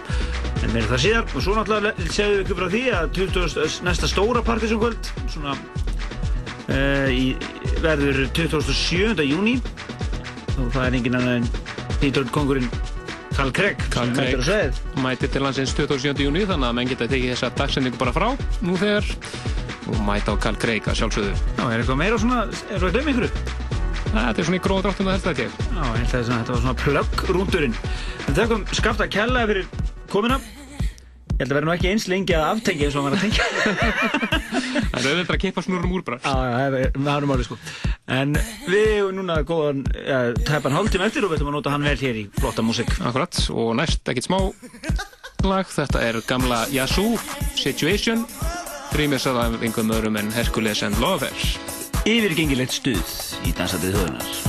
En 0.62 0.72
meira 0.72 0.88
það 0.94 1.04
síðar. 1.04 1.28
Og 1.34 1.44
svo 1.44 1.56
náttúrulega 1.58 2.08
segðum 2.08 2.38
við 2.38 2.44
ykkur 2.46 2.60
frá 2.62 2.68
því 2.72 2.82
að 2.96 3.12
20. 3.20 3.78
næsta 3.88 4.10
stóra 4.10 4.44
partísum 4.46 4.80
kvöld 4.80 5.12
svona 5.28 5.56
uh, 6.72 7.08
í, 7.12 7.34
verður 7.84 8.24
27. 8.32 9.28
júni 9.28 9.58
og 10.58 10.72
það 10.72 10.84
er 10.86 11.00
engin 11.02 11.20
annar 11.20 11.42
en 11.42 11.50
Pítur 11.98 12.28
Kongurinn 12.32 12.70
Karl 13.38 13.52
Craig 13.54 13.78
sveið. 14.42 14.78
Craig 14.82 15.02
mætir 15.04 15.30
til 15.30 15.44
landsins 15.44 15.70
27. 15.76 16.24
júni 16.24 16.40
þannig 16.42 16.66
að 16.66 16.72
menn 16.74 16.88
geta 16.90 17.06
tekið 17.06 17.36
þessa 17.36 17.50
dagsendingu 17.54 18.00
bara 18.00 18.14
frá 18.16 18.26
nú 18.66 18.74
þegar 18.80 19.06
og 19.92 20.00
mæta 20.08 20.34
á 20.34 20.42
Karl 20.42 20.58
Craig 20.58 20.88
að 20.90 20.98
sjálfsögðu 20.98 21.36
Já, 21.36 21.62
er 21.68 21.76
eitthvað 21.76 22.00
meira 22.00 22.18
svona, 22.18 22.40
er 22.50 22.82
það 22.82 22.98
um 22.98 23.10
ykkur? 23.12 23.28
Þetta 24.08 24.34
er 24.34 24.48
svona 24.48 24.58
í 24.58 24.64
gróða 24.64 24.84
dráttum 24.88 25.06
það 25.06 25.14
helst 25.14 25.28
þetta 25.28 25.46
Já, 25.46 25.84
ég 25.86 25.98
held 26.00 26.16
að 26.18 26.32
þetta 26.32 26.56
var 26.56 26.62
svona 26.64 26.78
plögg-rúndurinn. 26.82 27.78
En 28.26 28.38
það 28.40 28.52
kom 28.54 28.66
skaft 28.80 29.04
að 29.04 29.12
kella 29.14 29.46
fyrir 29.52 29.70
komina. 30.10 30.40
Ég 30.42 31.44
held 31.44 31.52
að 31.52 31.58
vera 31.60 31.68
nú 31.68 31.76
ekki 31.76 31.92
eins 31.92 32.08
lengi 32.10 32.34
að 32.34 32.48
aftengja 32.56 32.88
eins 32.88 32.98
og 32.98 33.06
var 33.06 33.14
að 33.14 33.28
tengja. 33.28 33.44
Það 34.68 34.98
er 35.04 35.08
auðvitað 35.12 35.34
að 35.36 35.40
kippa 35.44 35.64
snurrum 35.64 35.94
úr 35.98 36.04
bara 36.06 36.18
Já, 36.22 36.32
já, 36.32 36.56
það 36.58 36.76
er- 36.78 37.18
er 37.18 37.28
málið 37.30 37.44
sko. 37.48 37.58
En 38.18 38.34
við 38.68 38.86
erum 38.96 39.16
núna 39.18 39.38
góðan, 39.48 39.82
ja, 39.96 40.20
tæpan 40.48 40.76
hálftíma 40.76 41.08
eftir 41.08 41.24
og 41.26 41.32
við 41.32 41.38
ætlum 41.40 41.50
að 41.52 41.56
nota 41.58 41.70
hann 41.74 41.86
vel 41.88 41.96
hér 42.00 42.20
í 42.22 42.26
flotta 42.40 42.62
músík. 42.64 42.92
Akkurat, 43.04 43.40
og 43.52 43.74
næst 43.76 44.04
ekkert 44.08 44.28
smá 44.28 44.38
lag, 45.46 45.66
þetta 45.70 46.02
er 46.02 46.20
gamla 46.26 46.64
Yazoo 46.72 47.16
Situation 47.54 48.24
Grímis 48.92 49.26
að 49.28 49.36
það 49.42 49.58
einhverjum 49.62 49.92
öðrum 49.98 50.18
en 50.18 50.30
Hercules 50.32 50.82
and 50.82 50.98
Love 50.98 51.28
Affair 51.28 52.08
Yfirgengilegt 52.08 52.72
stuð 52.72 53.16
í 53.44 53.52
dansatið 53.52 53.98
þjóðunar. 53.98 54.47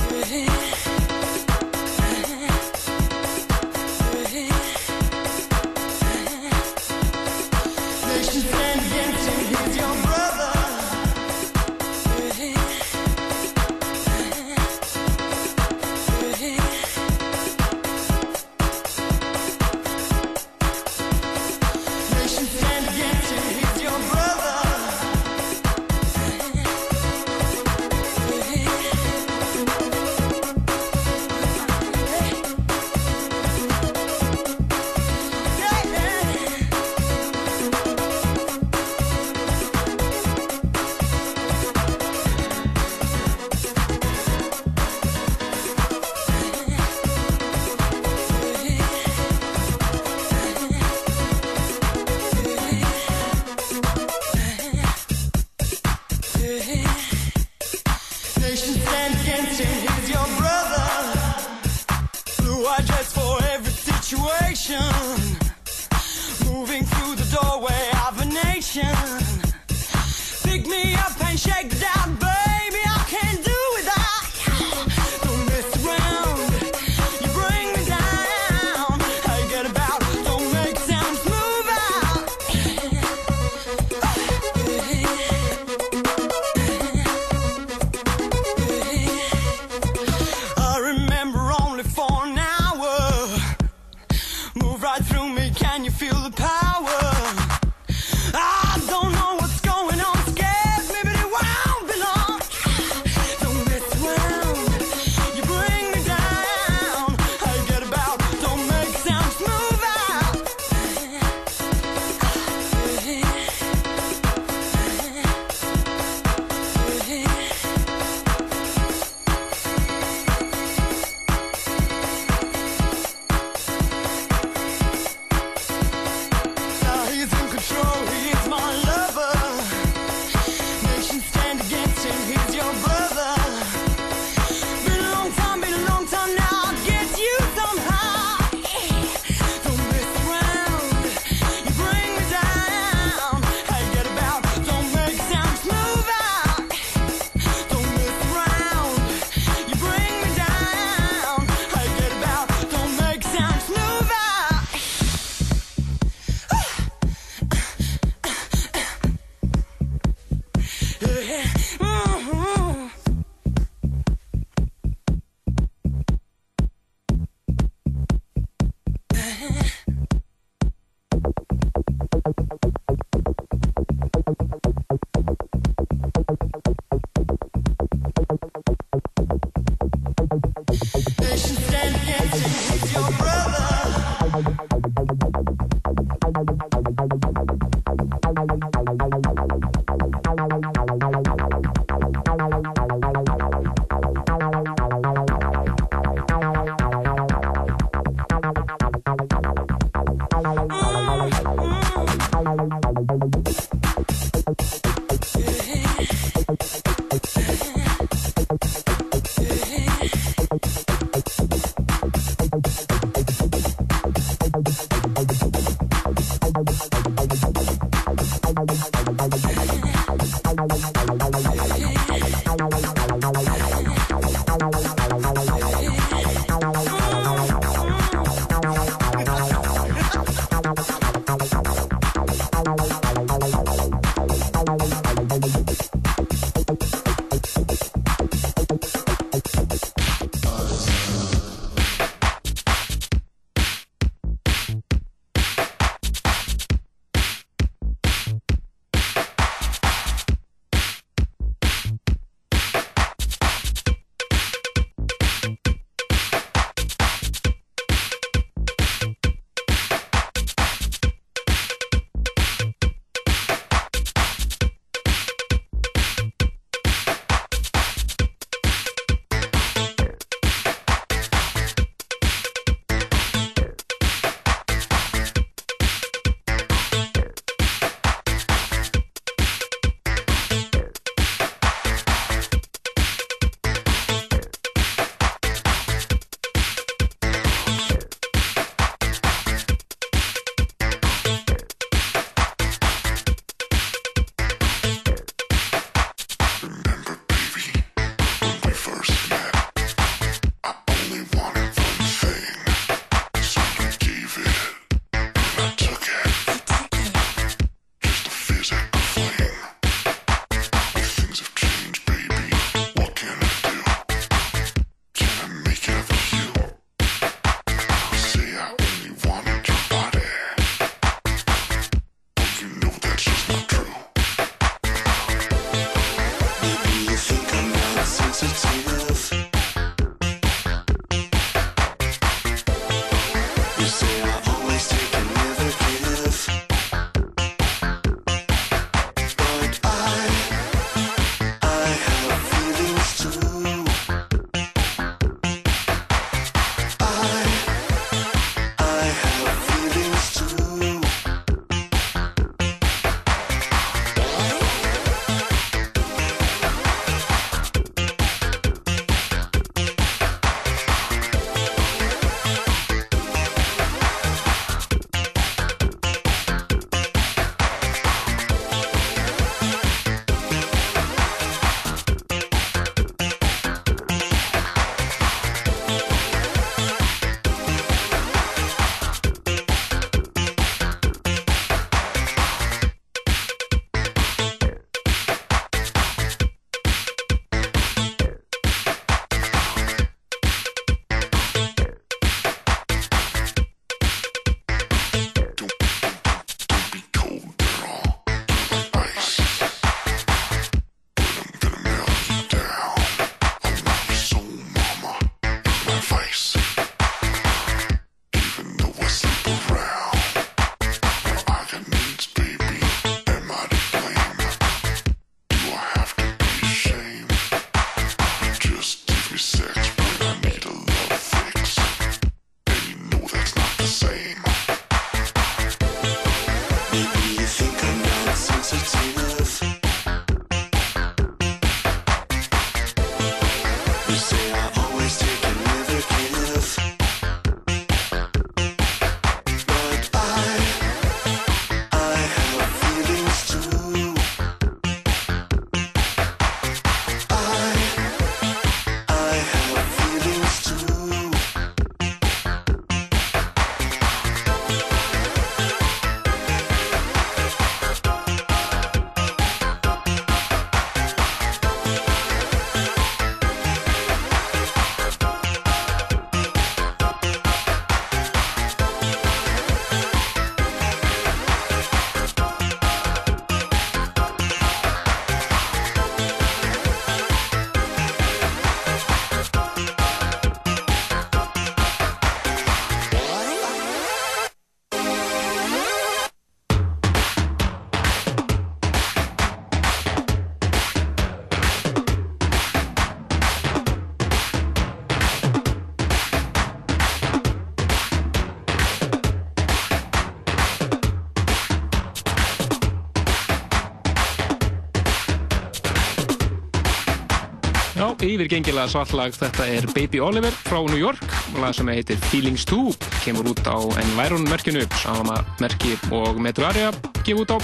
Yfirgengilega 508.40 508.88
svartlag, 508.88 509.34
þetta 509.36 509.66
er 509.68 509.84
Baby 509.92 510.20
Oliver 510.24 510.54
frá 510.64 510.78
New 510.86 510.96
York, 510.96 511.20
lag 511.60 511.74
sem 511.76 511.88
heitir 511.92 512.16
Feelings 512.30 512.64
2, 512.64 512.94
kemur 513.20 513.50
út 513.52 513.60
á 513.68 513.76
Environ 514.00 514.46
merkinu, 514.48 514.86
sama 515.02 515.36
merki 515.60 515.92
og 516.08 516.40
Metro 516.40 516.64
Area 516.64 516.88
gefur 517.20 517.44
út 517.44 517.52
á. 517.52 517.58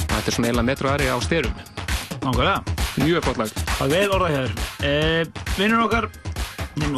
Þetta 0.00 0.24
er 0.24 0.36
svona 0.36 0.48
eiginlega 0.48 0.68
Metro 0.70 0.88
Area 0.88 1.12
á 1.12 1.18
styrum. 1.20 1.52
Mjög 3.00 3.26
flott 3.26 3.42
lag. 3.42 3.52
Það 3.76 3.92
vel 3.92 4.14
orðað 4.16 4.36
hér. 4.38 4.54
Eh, 4.88 5.44
Vinnur 5.58 5.84
okkar, 5.84 6.08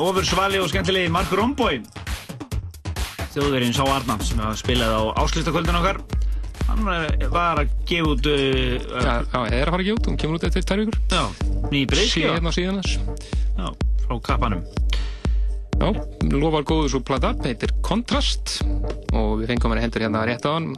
ofur 0.06 0.26
svali 0.26 0.62
og 0.62 0.70
skemmtilegi 0.70 1.10
Mark 1.10 1.34
Rombói, 1.34 1.80
þjóðverinn 3.34 3.74
Sá 3.74 3.82
Arnam 3.88 4.22
sem 4.22 4.38
hafa 4.42 4.54
spilað 4.62 4.94
á 4.94 5.02
áslistakvöldin 5.24 5.80
okkar. 5.82 5.98
Hann 6.70 6.86
eh, 6.86 7.26
var 7.34 7.64
að 7.64 7.74
gefa 7.90 8.14
út... 8.14 8.30
Uh, 8.30 8.78
Já, 9.02 9.14
já, 9.26 9.40
er 9.50 9.66
að 9.66 9.74
fara 9.74 9.82
ekki 9.82 9.96
út, 9.98 10.06
hún 10.06 10.22
kemur 10.22 10.38
út 10.38 10.46
eftir 10.46 10.70
tvær 10.70 10.84
vikur. 10.84 11.02
Já, 11.10 11.51
ný 11.72 11.82
breyski. 11.88 12.22
Sé 12.22 12.32
hérna 12.34 12.52
síðan 12.54 12.80
þess. 12.82 12.98
Já, 13.56 13.66
frá 14.04 14.16
kappanum. 14.28 14.64
Já, 15.80 15.88
lofar 16.30 16.66
góðu 16.68 16.90
svo 16.92 17.00
plata, 17.02 17.32
heitir 17.46 17.72
Kontrast 17.82 18.60
og 19.16 19.40
við 19.40 19.54
fengum 19.54 19.72
hann 19.72 19.82
hendur 19.82 20.04
hérna 20.04 20.26
rétt 20.28 20.44
á 20.46 20.52
hann. 20.54 20.74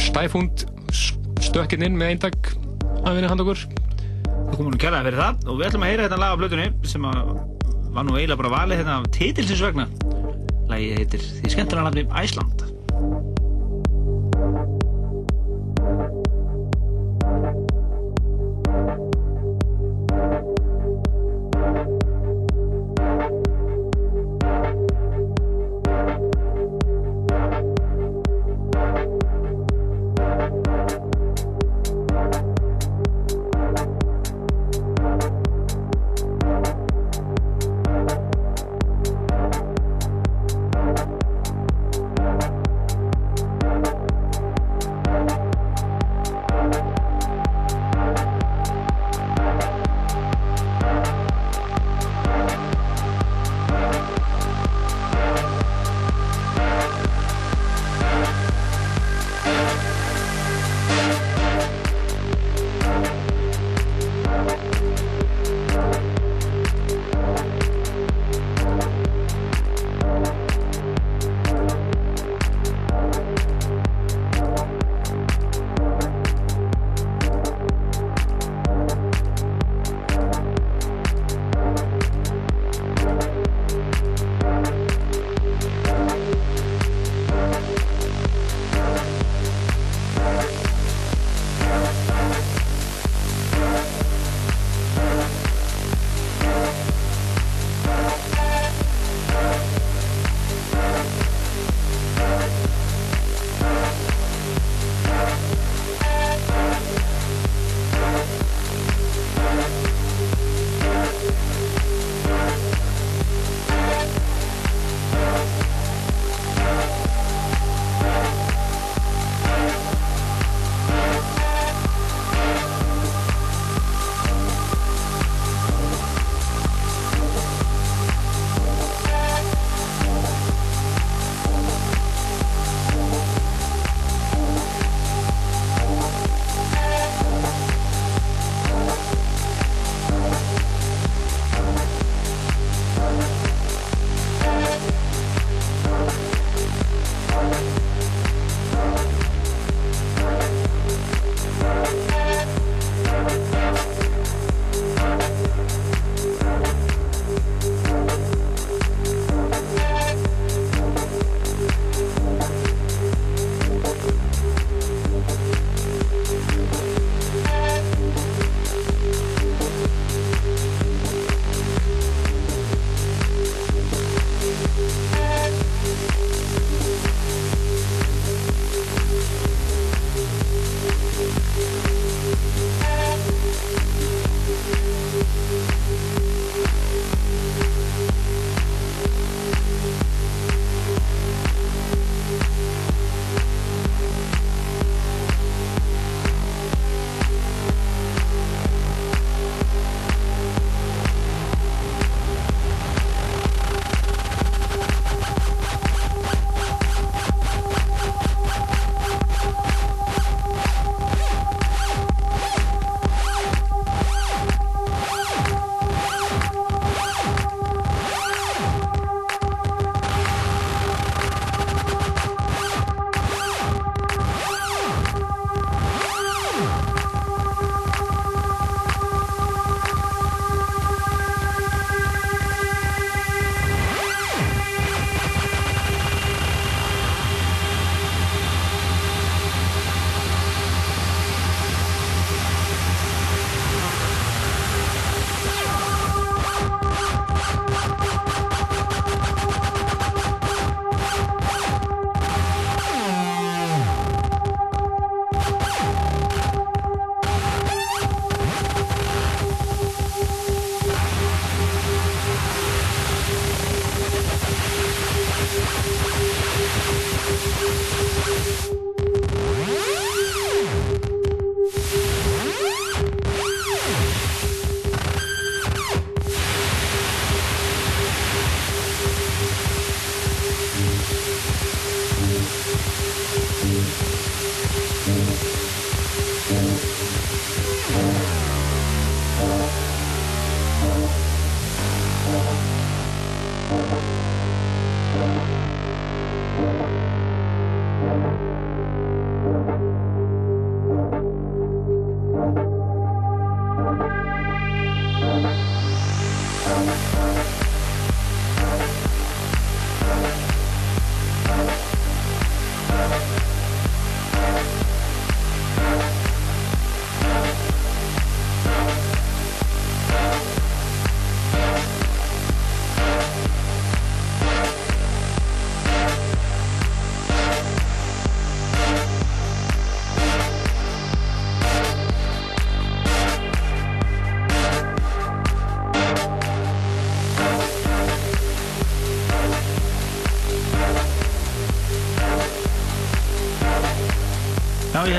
Stæfund 0.00 0.64
stökkinn 1.44 1.84
inn 1.86 1.98
með 2.00 2.14
eindag 2.14 2.50
að 3.04 3.18
vinna 3.18 3.30
hand 3.30 3.44
okkur. 3.44 3.66
Við 4.48 4.56
komum 4.56 4.72
nú 4.72 4.80
kærlega 4.80 5.04
fyrir 5.06 5.20
það 5.20 5.46
og 5.46 5.60
við 5.60 5.68
ætlum 5.68 5.84
að 5.84 5.92
heyra 5.92 6.08
þetta 6.08 6.20
lag 6.22 6.34
af 6.34 6.40
blötunni 6.40 6.68
sem 6.88 7.06
að 7.08 7.32
var 7.94 8.06
nú 8.06 8.16
eiginlega 8.16 8.40
bara 8.40 8.54
valið 8.56 8.82
hérna 8.82 8.98
af 8.98 9.08
titilsins 9.14 9.62
vegna. 9.64 9.86
Lagið 10.68 10.98
heitir 11.02 11.24
því 11.28 11.52
skemmtilega 11.54 11.86
nafni 11.88 12.04
Æsland. 12.22 12.64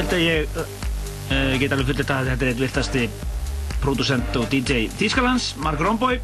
Held 0.10 0.18
að 0.18 0.26
ég 0.26 0.54
uh, 0.58 1.56
get 1.62 1.74
alveg 1.76 1.90
fullir 1.92 2.08
að 2.10 2.30
þetta 2.32 2.46
er 2.46 2.50
eitt 2.50 2.62
virtasti 2.64 3.02
pródusent 3.80 4.38
og 4.40 4.48
DJ 4.50 4.88
Þískalands, 4.98 5.52
Mark 5.62 5.82
Romboy. 5.86 6.18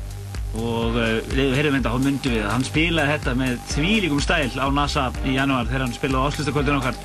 Og 0.56 0.96
uh, 0.96 1.20
heyrðum 1.36 1.76
þetta 1.78 1.92
á 1.94 1.98
myndu 2.02 2.32
við 2.32 2.48
hann 2.48 2.64
spilaði 2.66 3.18
þetta 3.18 3.36
með 3.38 3.60
þvílíkum 3.74 4.22
stæl 4.24 4.48
á 4.58 4.68
NASA 4.74 5.10
í 5.28 5.36
janúar 5.36 5.68
þegar 5.70 5.84
hann 5.86 5.94
spilaði 5.98 6.18
á 6.18 6.28
áslustakvöldinu 6.32 6.80
okkar. 6.80 6.98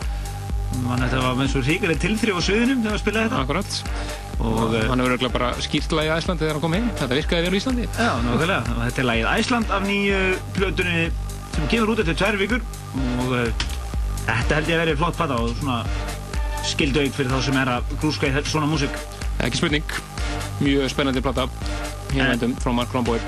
Man, 0.87 1.03
þetta 1.03 1.21
var 1.25 1.37
með 1.37 1.51
svo 1.53 1.63
ríkari 1.67 1.97
tilþrif 2.01 2.39
á 2.39 2.43
sviðinum 2.47 2.85
þegar 2.85 2.95
hann 2.95 3.03
spilaði 3.03 3.29
þetta. 3.29 3.43
Akkurat 3.45 3.81
og 4.41 4.61
uh, 4.71 4.77
hann 4.89 5.03
hefur 5.03 5.11
örugglega 5.11 5.35
bara 5.35 5.51
skýrt 5.61 5.93
lagið 5.93 6.15
Æslandi 6.15 6.47
þegar 6.47 6.57
hann 6.57 6.63
kom 6.65 6.77
heim 6.79 6.87
þetta 6.95 7.19
virkaði 7.19 7.45
vel 7.45 7.53
í 7.53 7.61
Íslandi. 7.61 7.89
Já, 7.99 8.13
nákvæmlega, 8.25 8.63
og 8.73 8.81
þetta 8.87 9.03
er 9.03 9.09
lagið 9.11 9.29
Æsland 9.35 9.75
af 9.77 9.85
nýju 9.85 10.23
plötunni 10.57 11.03
sem 11.59 11.69
kemur 11.75 11.93
út 11.93 12.01
eftir 12.07 12.17
tvær 12.23 12.41
vikur. 12.41 12.65
Og 13.27 13.37
þetta 14.25 14.61
held 14.61 14.73
ég 14.73 14.79
að 14.79 14.83
vera 14.87 14.97
flott 15.03 15.21
pata 15.21 15.43
og 15.43 15.53
svona 15.59 15.83
skildaug 16.69 17.13
fyrir 17.17 17.33
þá 17.33 17.45
sem 17.47 17.61
er 17.61 17.73
að 17.77 17.95
grúska 18.01 18.29
í 18.31 18.45
svona 18.49 18.69
músík. 18.71 18.97
Ekki 19.41 19.61
spurning, 19.61 19.95
mjög 20.61 20.91
spennandi 20.93 21.23
plata. 21.25 21.49
Hérvendum 22.11 22.57
frá 22.59 22.73
Mark 22.75 22.93
Romboy 22.95 23.21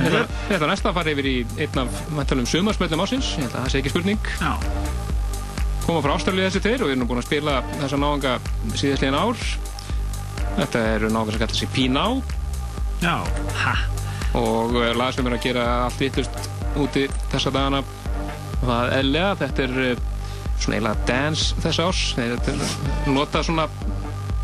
Þetta 0.00 0.54
er 0.54 0.68
næsta 0.70 0.92
að 0.92 1.00
fara 1.00 1.12
yfir 1.12 1.26
í 1.28 1.34
einn 1.60 1.80
af 1.82 1.96
mæntalum 2.14 2.46
sumarspöllum 2.48 3.02
ásins, 3.04 3.32
ég 3.36 3.44
held 3.44 3.56
að 3.56 3.64
það 3.64 3.72
sé 3.72 3.80
ekki 3.80 3.92
spurning. 3.92 4.30
Já. 4.40 4.52
Koma 5.84 6.00
frá 6.04 6.14
Ástralíu 6.14 6.46
þessi 6.46 6.62
tveir 6.64 6.84
og 6.84 6.88
við 6.88 6.96
erum 6.96 7.10
búin 7.10 7.20
að 7.20 7.26
spila 7.26 7.56
þessa 7.74 7.98
náðanga 8.00 8.36
síðastliðin 8.80 9.18
ár. 9.18 9.42
Þetta 10.56 10.84
eru 10.94 11.10
náðanga 11.10 11.34
sem 11.34 11.42
kallar 11.42 11.58
sig 11.58 11.72
P-Now 11.74 12.22
Já, 13.00 13.16
ha. 13.62 13.74
Og 14.36 14.74
uh, 14.76 14.90
lag 14.98 15.14
sem 15.14 15.26
er 15.28 15.36
að 15.36 15.44
gera 15.44 15.66
allt 15.86 16.00
vittust 16.00 16.50
úti 16.80 17.06
þessa 17.32 17.52
dagana 17.54 17.82
Það 18.60 18.80
er 18.80 18.94
eðlega, 18.98 19.30
þetta 19.44 19.66
er 19.66 19.78
uh, 19.84 20.02
svona 20.60 20.78
eiginlega 20.78 21.08
dance 21.08 21.56
þess 21.64 21.82
árs. 21.86 22.04
Er 22.20 22.36
nota 23.10 23.42
svona 23.46 23.68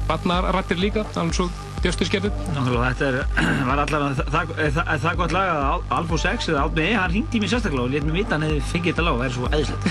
barnarættir 0.07 0.79
líka, 0.81 1.07
alveg 1.17 1.35
svo 1.41 1.49
Nákvæmlega, 1.87 2.93
þetta 2.97 3.07
er, 3.07 3.17
var 3.69 3.83
allavega 3.83 4.25
það, 4.33 4.53
það, 4.75 4.89
það, 5.03 5.17
gott 5.21 5.35
lag 5.37 5.51
að 5.53 5.65
Al- 5.69 5.85
Alfo 5.99 6.19
6 6.19 6.49
eða 6.51 6.63
Átni 6.67 6.87
E, 6.87 6.95
hann 6.97 7.13
hringdi 7.13 7.41
mig 7.43 7.53
sérstaklega 7.53 7.85
og 7.85 7.93
létt 7.93 8.07
mér 8.09 8.17
vita 8.17 8.35
hann 8.37 8.47
hefði 8.47 8.63
fengið 8.73 8.93
þetta 8.93 9.07
lag 9.07 9.15
og 9.15 9.21
það 9.21 9.29
er 9.29 9.35
svo 9.37 9.51
eðislegt 9.57 9.85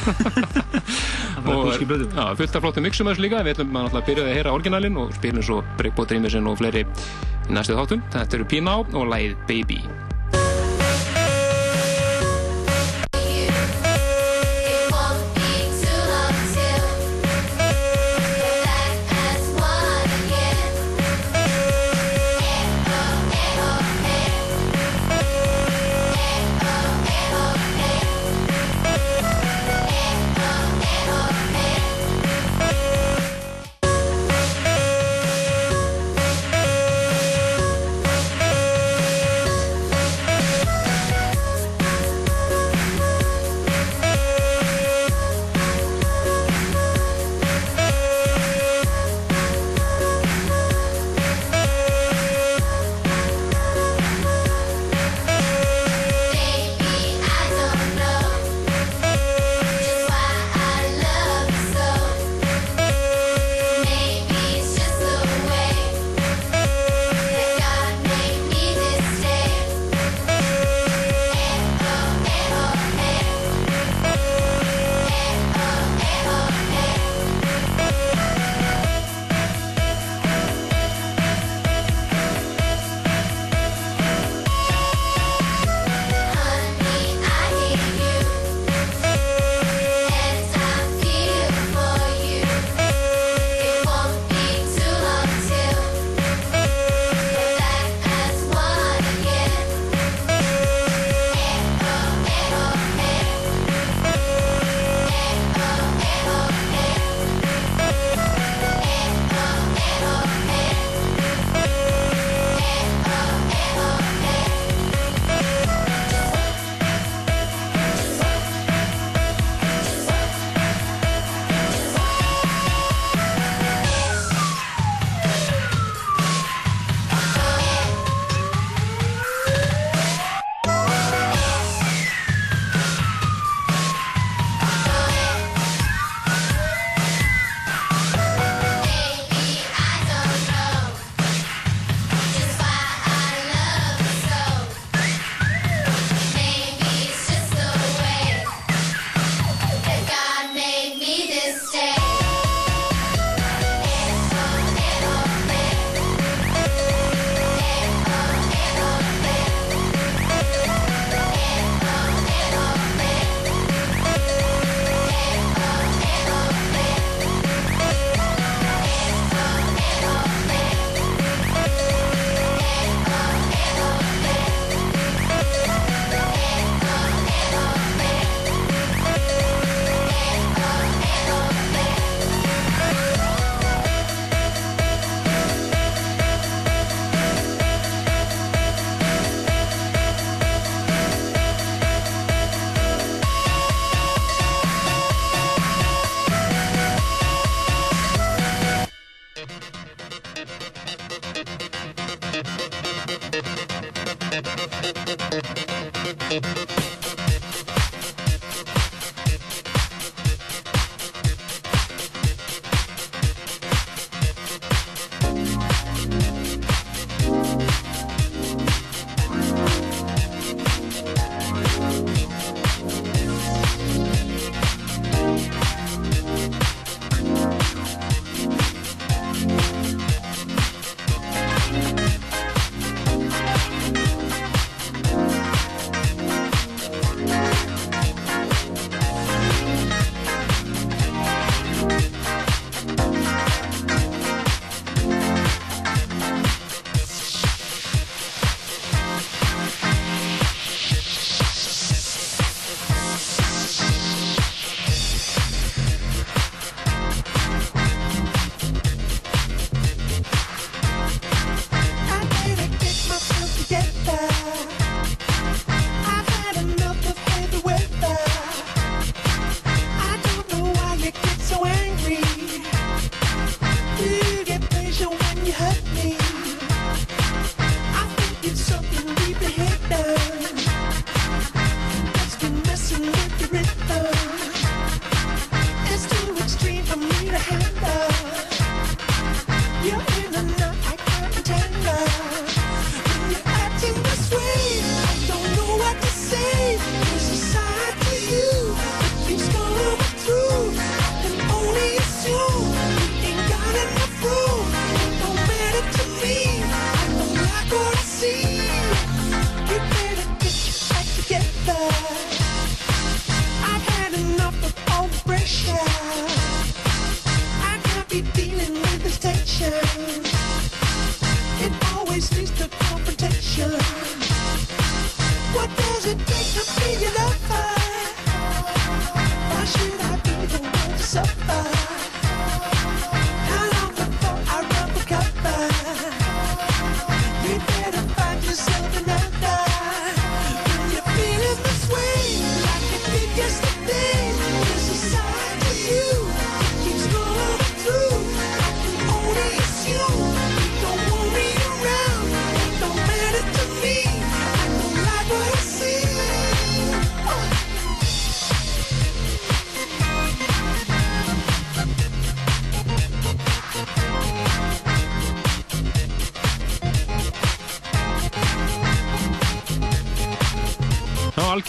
Það 1.36 1.52
já, 2.20 2.26
fullt 2.42 2.58
af 2.58 2.66
flottum 2.66 2.88
mixum 2.88 3.12
þessu 3.12 3.26
líka. 3.26 3.44
Við 3.46 3.56
ætlum 3.56 3.76
að 3.76 3.86
náttúrulega 3.88 4.10
byrja 4.10 4.26
að 4.26 4.40
heyra 4.40 4.56
orginalinn 4.58 4.98
og 5.04 5.14
spilum 5.20 5.46
svo 5.46 5.60
Breakbot 5.80 6.10
Dreamersin 6.12 6.50
og 6.50 6.58
fleiri 6.62 6.86
í 6.86 7.54
næstu 7.54 7.78
þáttum. 7.78 8.04
Þetta 8.16 8.40
eru 8.42 8.50
P-Now 8.50 8.90
og 8.96 9.14
lagið 9.14 9.38
Baby 9.46 9.80
Baby 9.86 10.05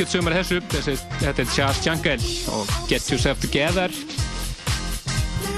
Ná, 0.06 0.12
algjört 0.12 0.22
sumar 0.22 0.34
þessu, 0.36 0.60
þessi, 0.70 0.92
þetta 1.18 1.42
er 1.42 1.48
Charles 1.50 1.78
Jungle 1.82 2.12
og 2.54 2.68
Get 2.86 3.08
Yourself 3.10 3.40
Together. 3.42 3.90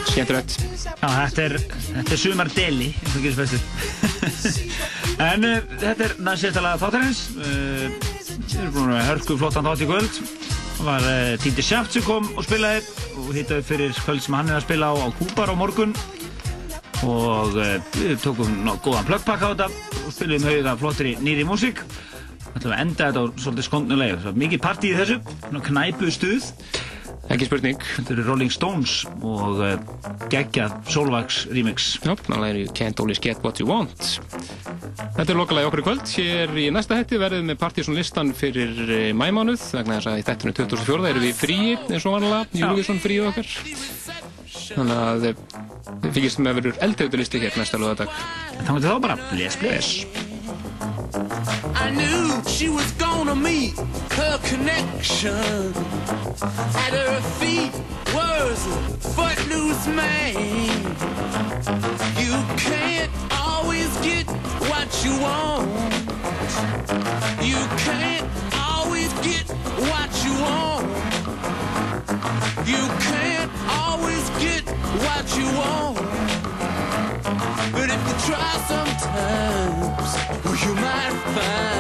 Skemmtilegt. 0.09 0.55
Þetta 1.03 1.43
er, 1.43 1.57
er 2.01 2.17
sumar 2.17 2.49
deli, 2.55 2.95
en 5.29 5.45
uh, 5.45 5.59
þetta 5.83 6.07
er 6.07 6.17
næst 6.25 6.61
lag 6.65 6.81
þáttarins. 6.81 7.21
Uh, 7.37 7.93
við 8.41 8.57
erum 8.63 8.73
búin 8.79 8.97
að 8.97 9.07
hörku 9.11 9.37
flottan 9.37 9.69
þátt 9.69 9.85
í 9.85 9.91
kvöld. 9.91 10.19
Það 10.79 10.89
var 10.89 11.11
uh, 11.13 11.37
Týndi 11.45 11.69
Sjáft 11.69 11.93
sem 11.93 12.09
kom 12.09 12.33
og 12.33 12.49
spilaði 12.49 12.81
og 13.21 13.33
hittaði 13.37 13.69
fyrir 13.69 14.01
kvöld 14.01 14.25
sem 14.25 14.39
hann 14.39 14.49
er 14.49 14.63
að 14.63 14.69
spila 14.71 14.95
á, 14.95 14.95
á 14.97 15.09
Kúpar 15.21 15.53
á 15.53 15.61
morgun. 15.61 15.93
Og 17.05 17.53
við 17.53 18.17
tókum 18.25 18.65
góðan 18.81 19.13
plöggpakka 19.13 19.45
á 19.45 19.53
þetta 19.53 19.69
og 20.07 20.13
spilum 20.15 20.49
höfða 20.49 20.79
flottri 20.81 21.19
nýri 21.21 21.45
músík. 21.45 21.85
Ætlum 22.57 22.75
að 22.75 22.81
enda 22.83 23.09
þetta 23.09 23.23
á 23.23 23.25
svolítið 23.43 23.67
skondnulega. 23.69 24.21
Var 24.25 24.39
mikið 24.45 24.63
partí 24.65 24.93
í 24.93 24.99
þessu, 24.99 25.19
knæpu 25.69 26.13
stuð. 26.15 26.53
Ekki 27.29 27.45
spurning. 27.45 27.83
Þetta 27.99 28.15
eru 28.15 28.25
Rolling 28.25 28.53
Stones 28.53 29.03
og 29.21 29.59
uh, 29.61 29.75
geggjað 30.33 30.73
Solvax 30.89 31.43
remix. 31.53 31.91
Já, 32.01 32.15
það 32.25 32.45
er 32.47 32.61
You 32.63 32.73
Can't 32.77 33.03
Always 33.03 33.21
Get 33.21 33.43
What 33.45 33.61
You 33.61 33.69
Want. 33.69 34.17
Þetta 35.19 35.27
er 35.27 35.37
lokalagi 35.37 35.69
okkur 35.69 35.83
í 35.83 35.87
kvöld. 35.91 36.05
Hér 36.15 36.55
í 36.57 36.69
næsta 36.73 36.97
hætti 36.97 37.21
verðum 37.21 37.45
við 37.45 37.51
með 37.53 37.61
partysón 37.61 37.99
listan 37.99 38.33
fyrir 38.37 38.81
eh, 38.87 39.11
mæmánuð. 39.13 39.61
Vegna 39.77 39.99
þess 39.99 40.13
að 40.15 40.23
í 40.23 40.25
þættinu 40.31 40.57
2004 40.63 41.11
erum 41.13 41.27
við 41.27 41.37
fríi 41.43 41.77
eins 41.77 42.09
og 42.09 42.17
vanlega. 42.17 42.41
Júliusson 42.63 43.03
fríu 43.05 43.29
okkar. 43.29 43.53
Þannig 44.69 45.03
að 45.05 45.29
eh, 45.29 45.45
við 46.07 46.17
fylgjast 46.17 46.41
með 46.41 46.55
að 46.55 46.63
verður 46.63 46.83
eldhautu 46.89 47.21
listi 47.21 47.45
hér 47.45 47.61
næsta 47.61 47.83
lögadag. 47.85 48.17
Þannig 48.63 48.81
að 48.81 48.89
þá 48.89 49.05
bara 49.05 49.21
bless, 49.29 49.61
bless. 49.61 50.28
I 51.15 51.91
knew 51.91 52.43
she 52.47 52.69
was 52.69 52.91
gonna 52.93 53.35
meet 53.35 53.79
her 54.13 54.39
connection. 54.45 55.33
At 56.85 56.93
her 56.93 57.21
feet 57.39 57.73
was 58.15 58.67
a 58.67 58.81
footloose 59.15 59.87
man. 59.87 60.35
You 62.23 62.35
can't 62.59 63.11
always 63.33 63.89
get 63.99 64.27
what 64.69 64.89
you 65.05 65.19
want. 65.21 65.69
You 67.43 67.61
can't 67.87 68.29
always 68.69 69.11
get 69.21 69.47
what 69.91 70.11
you 70.25 70.35
want. 70.47 70.87
You 72.67 72.83
can't 73.09 73.51
always 73.81 74.29
get 74.45 74.63
what 75.05 75.25
you 75.39 75.47
want. 75.57 75.97
But 77.73 77.89
if 77.91 78.01
you 78.09 78.35
try 78.35 78.59
you 78.71 78.88
mind. 81.39 81.78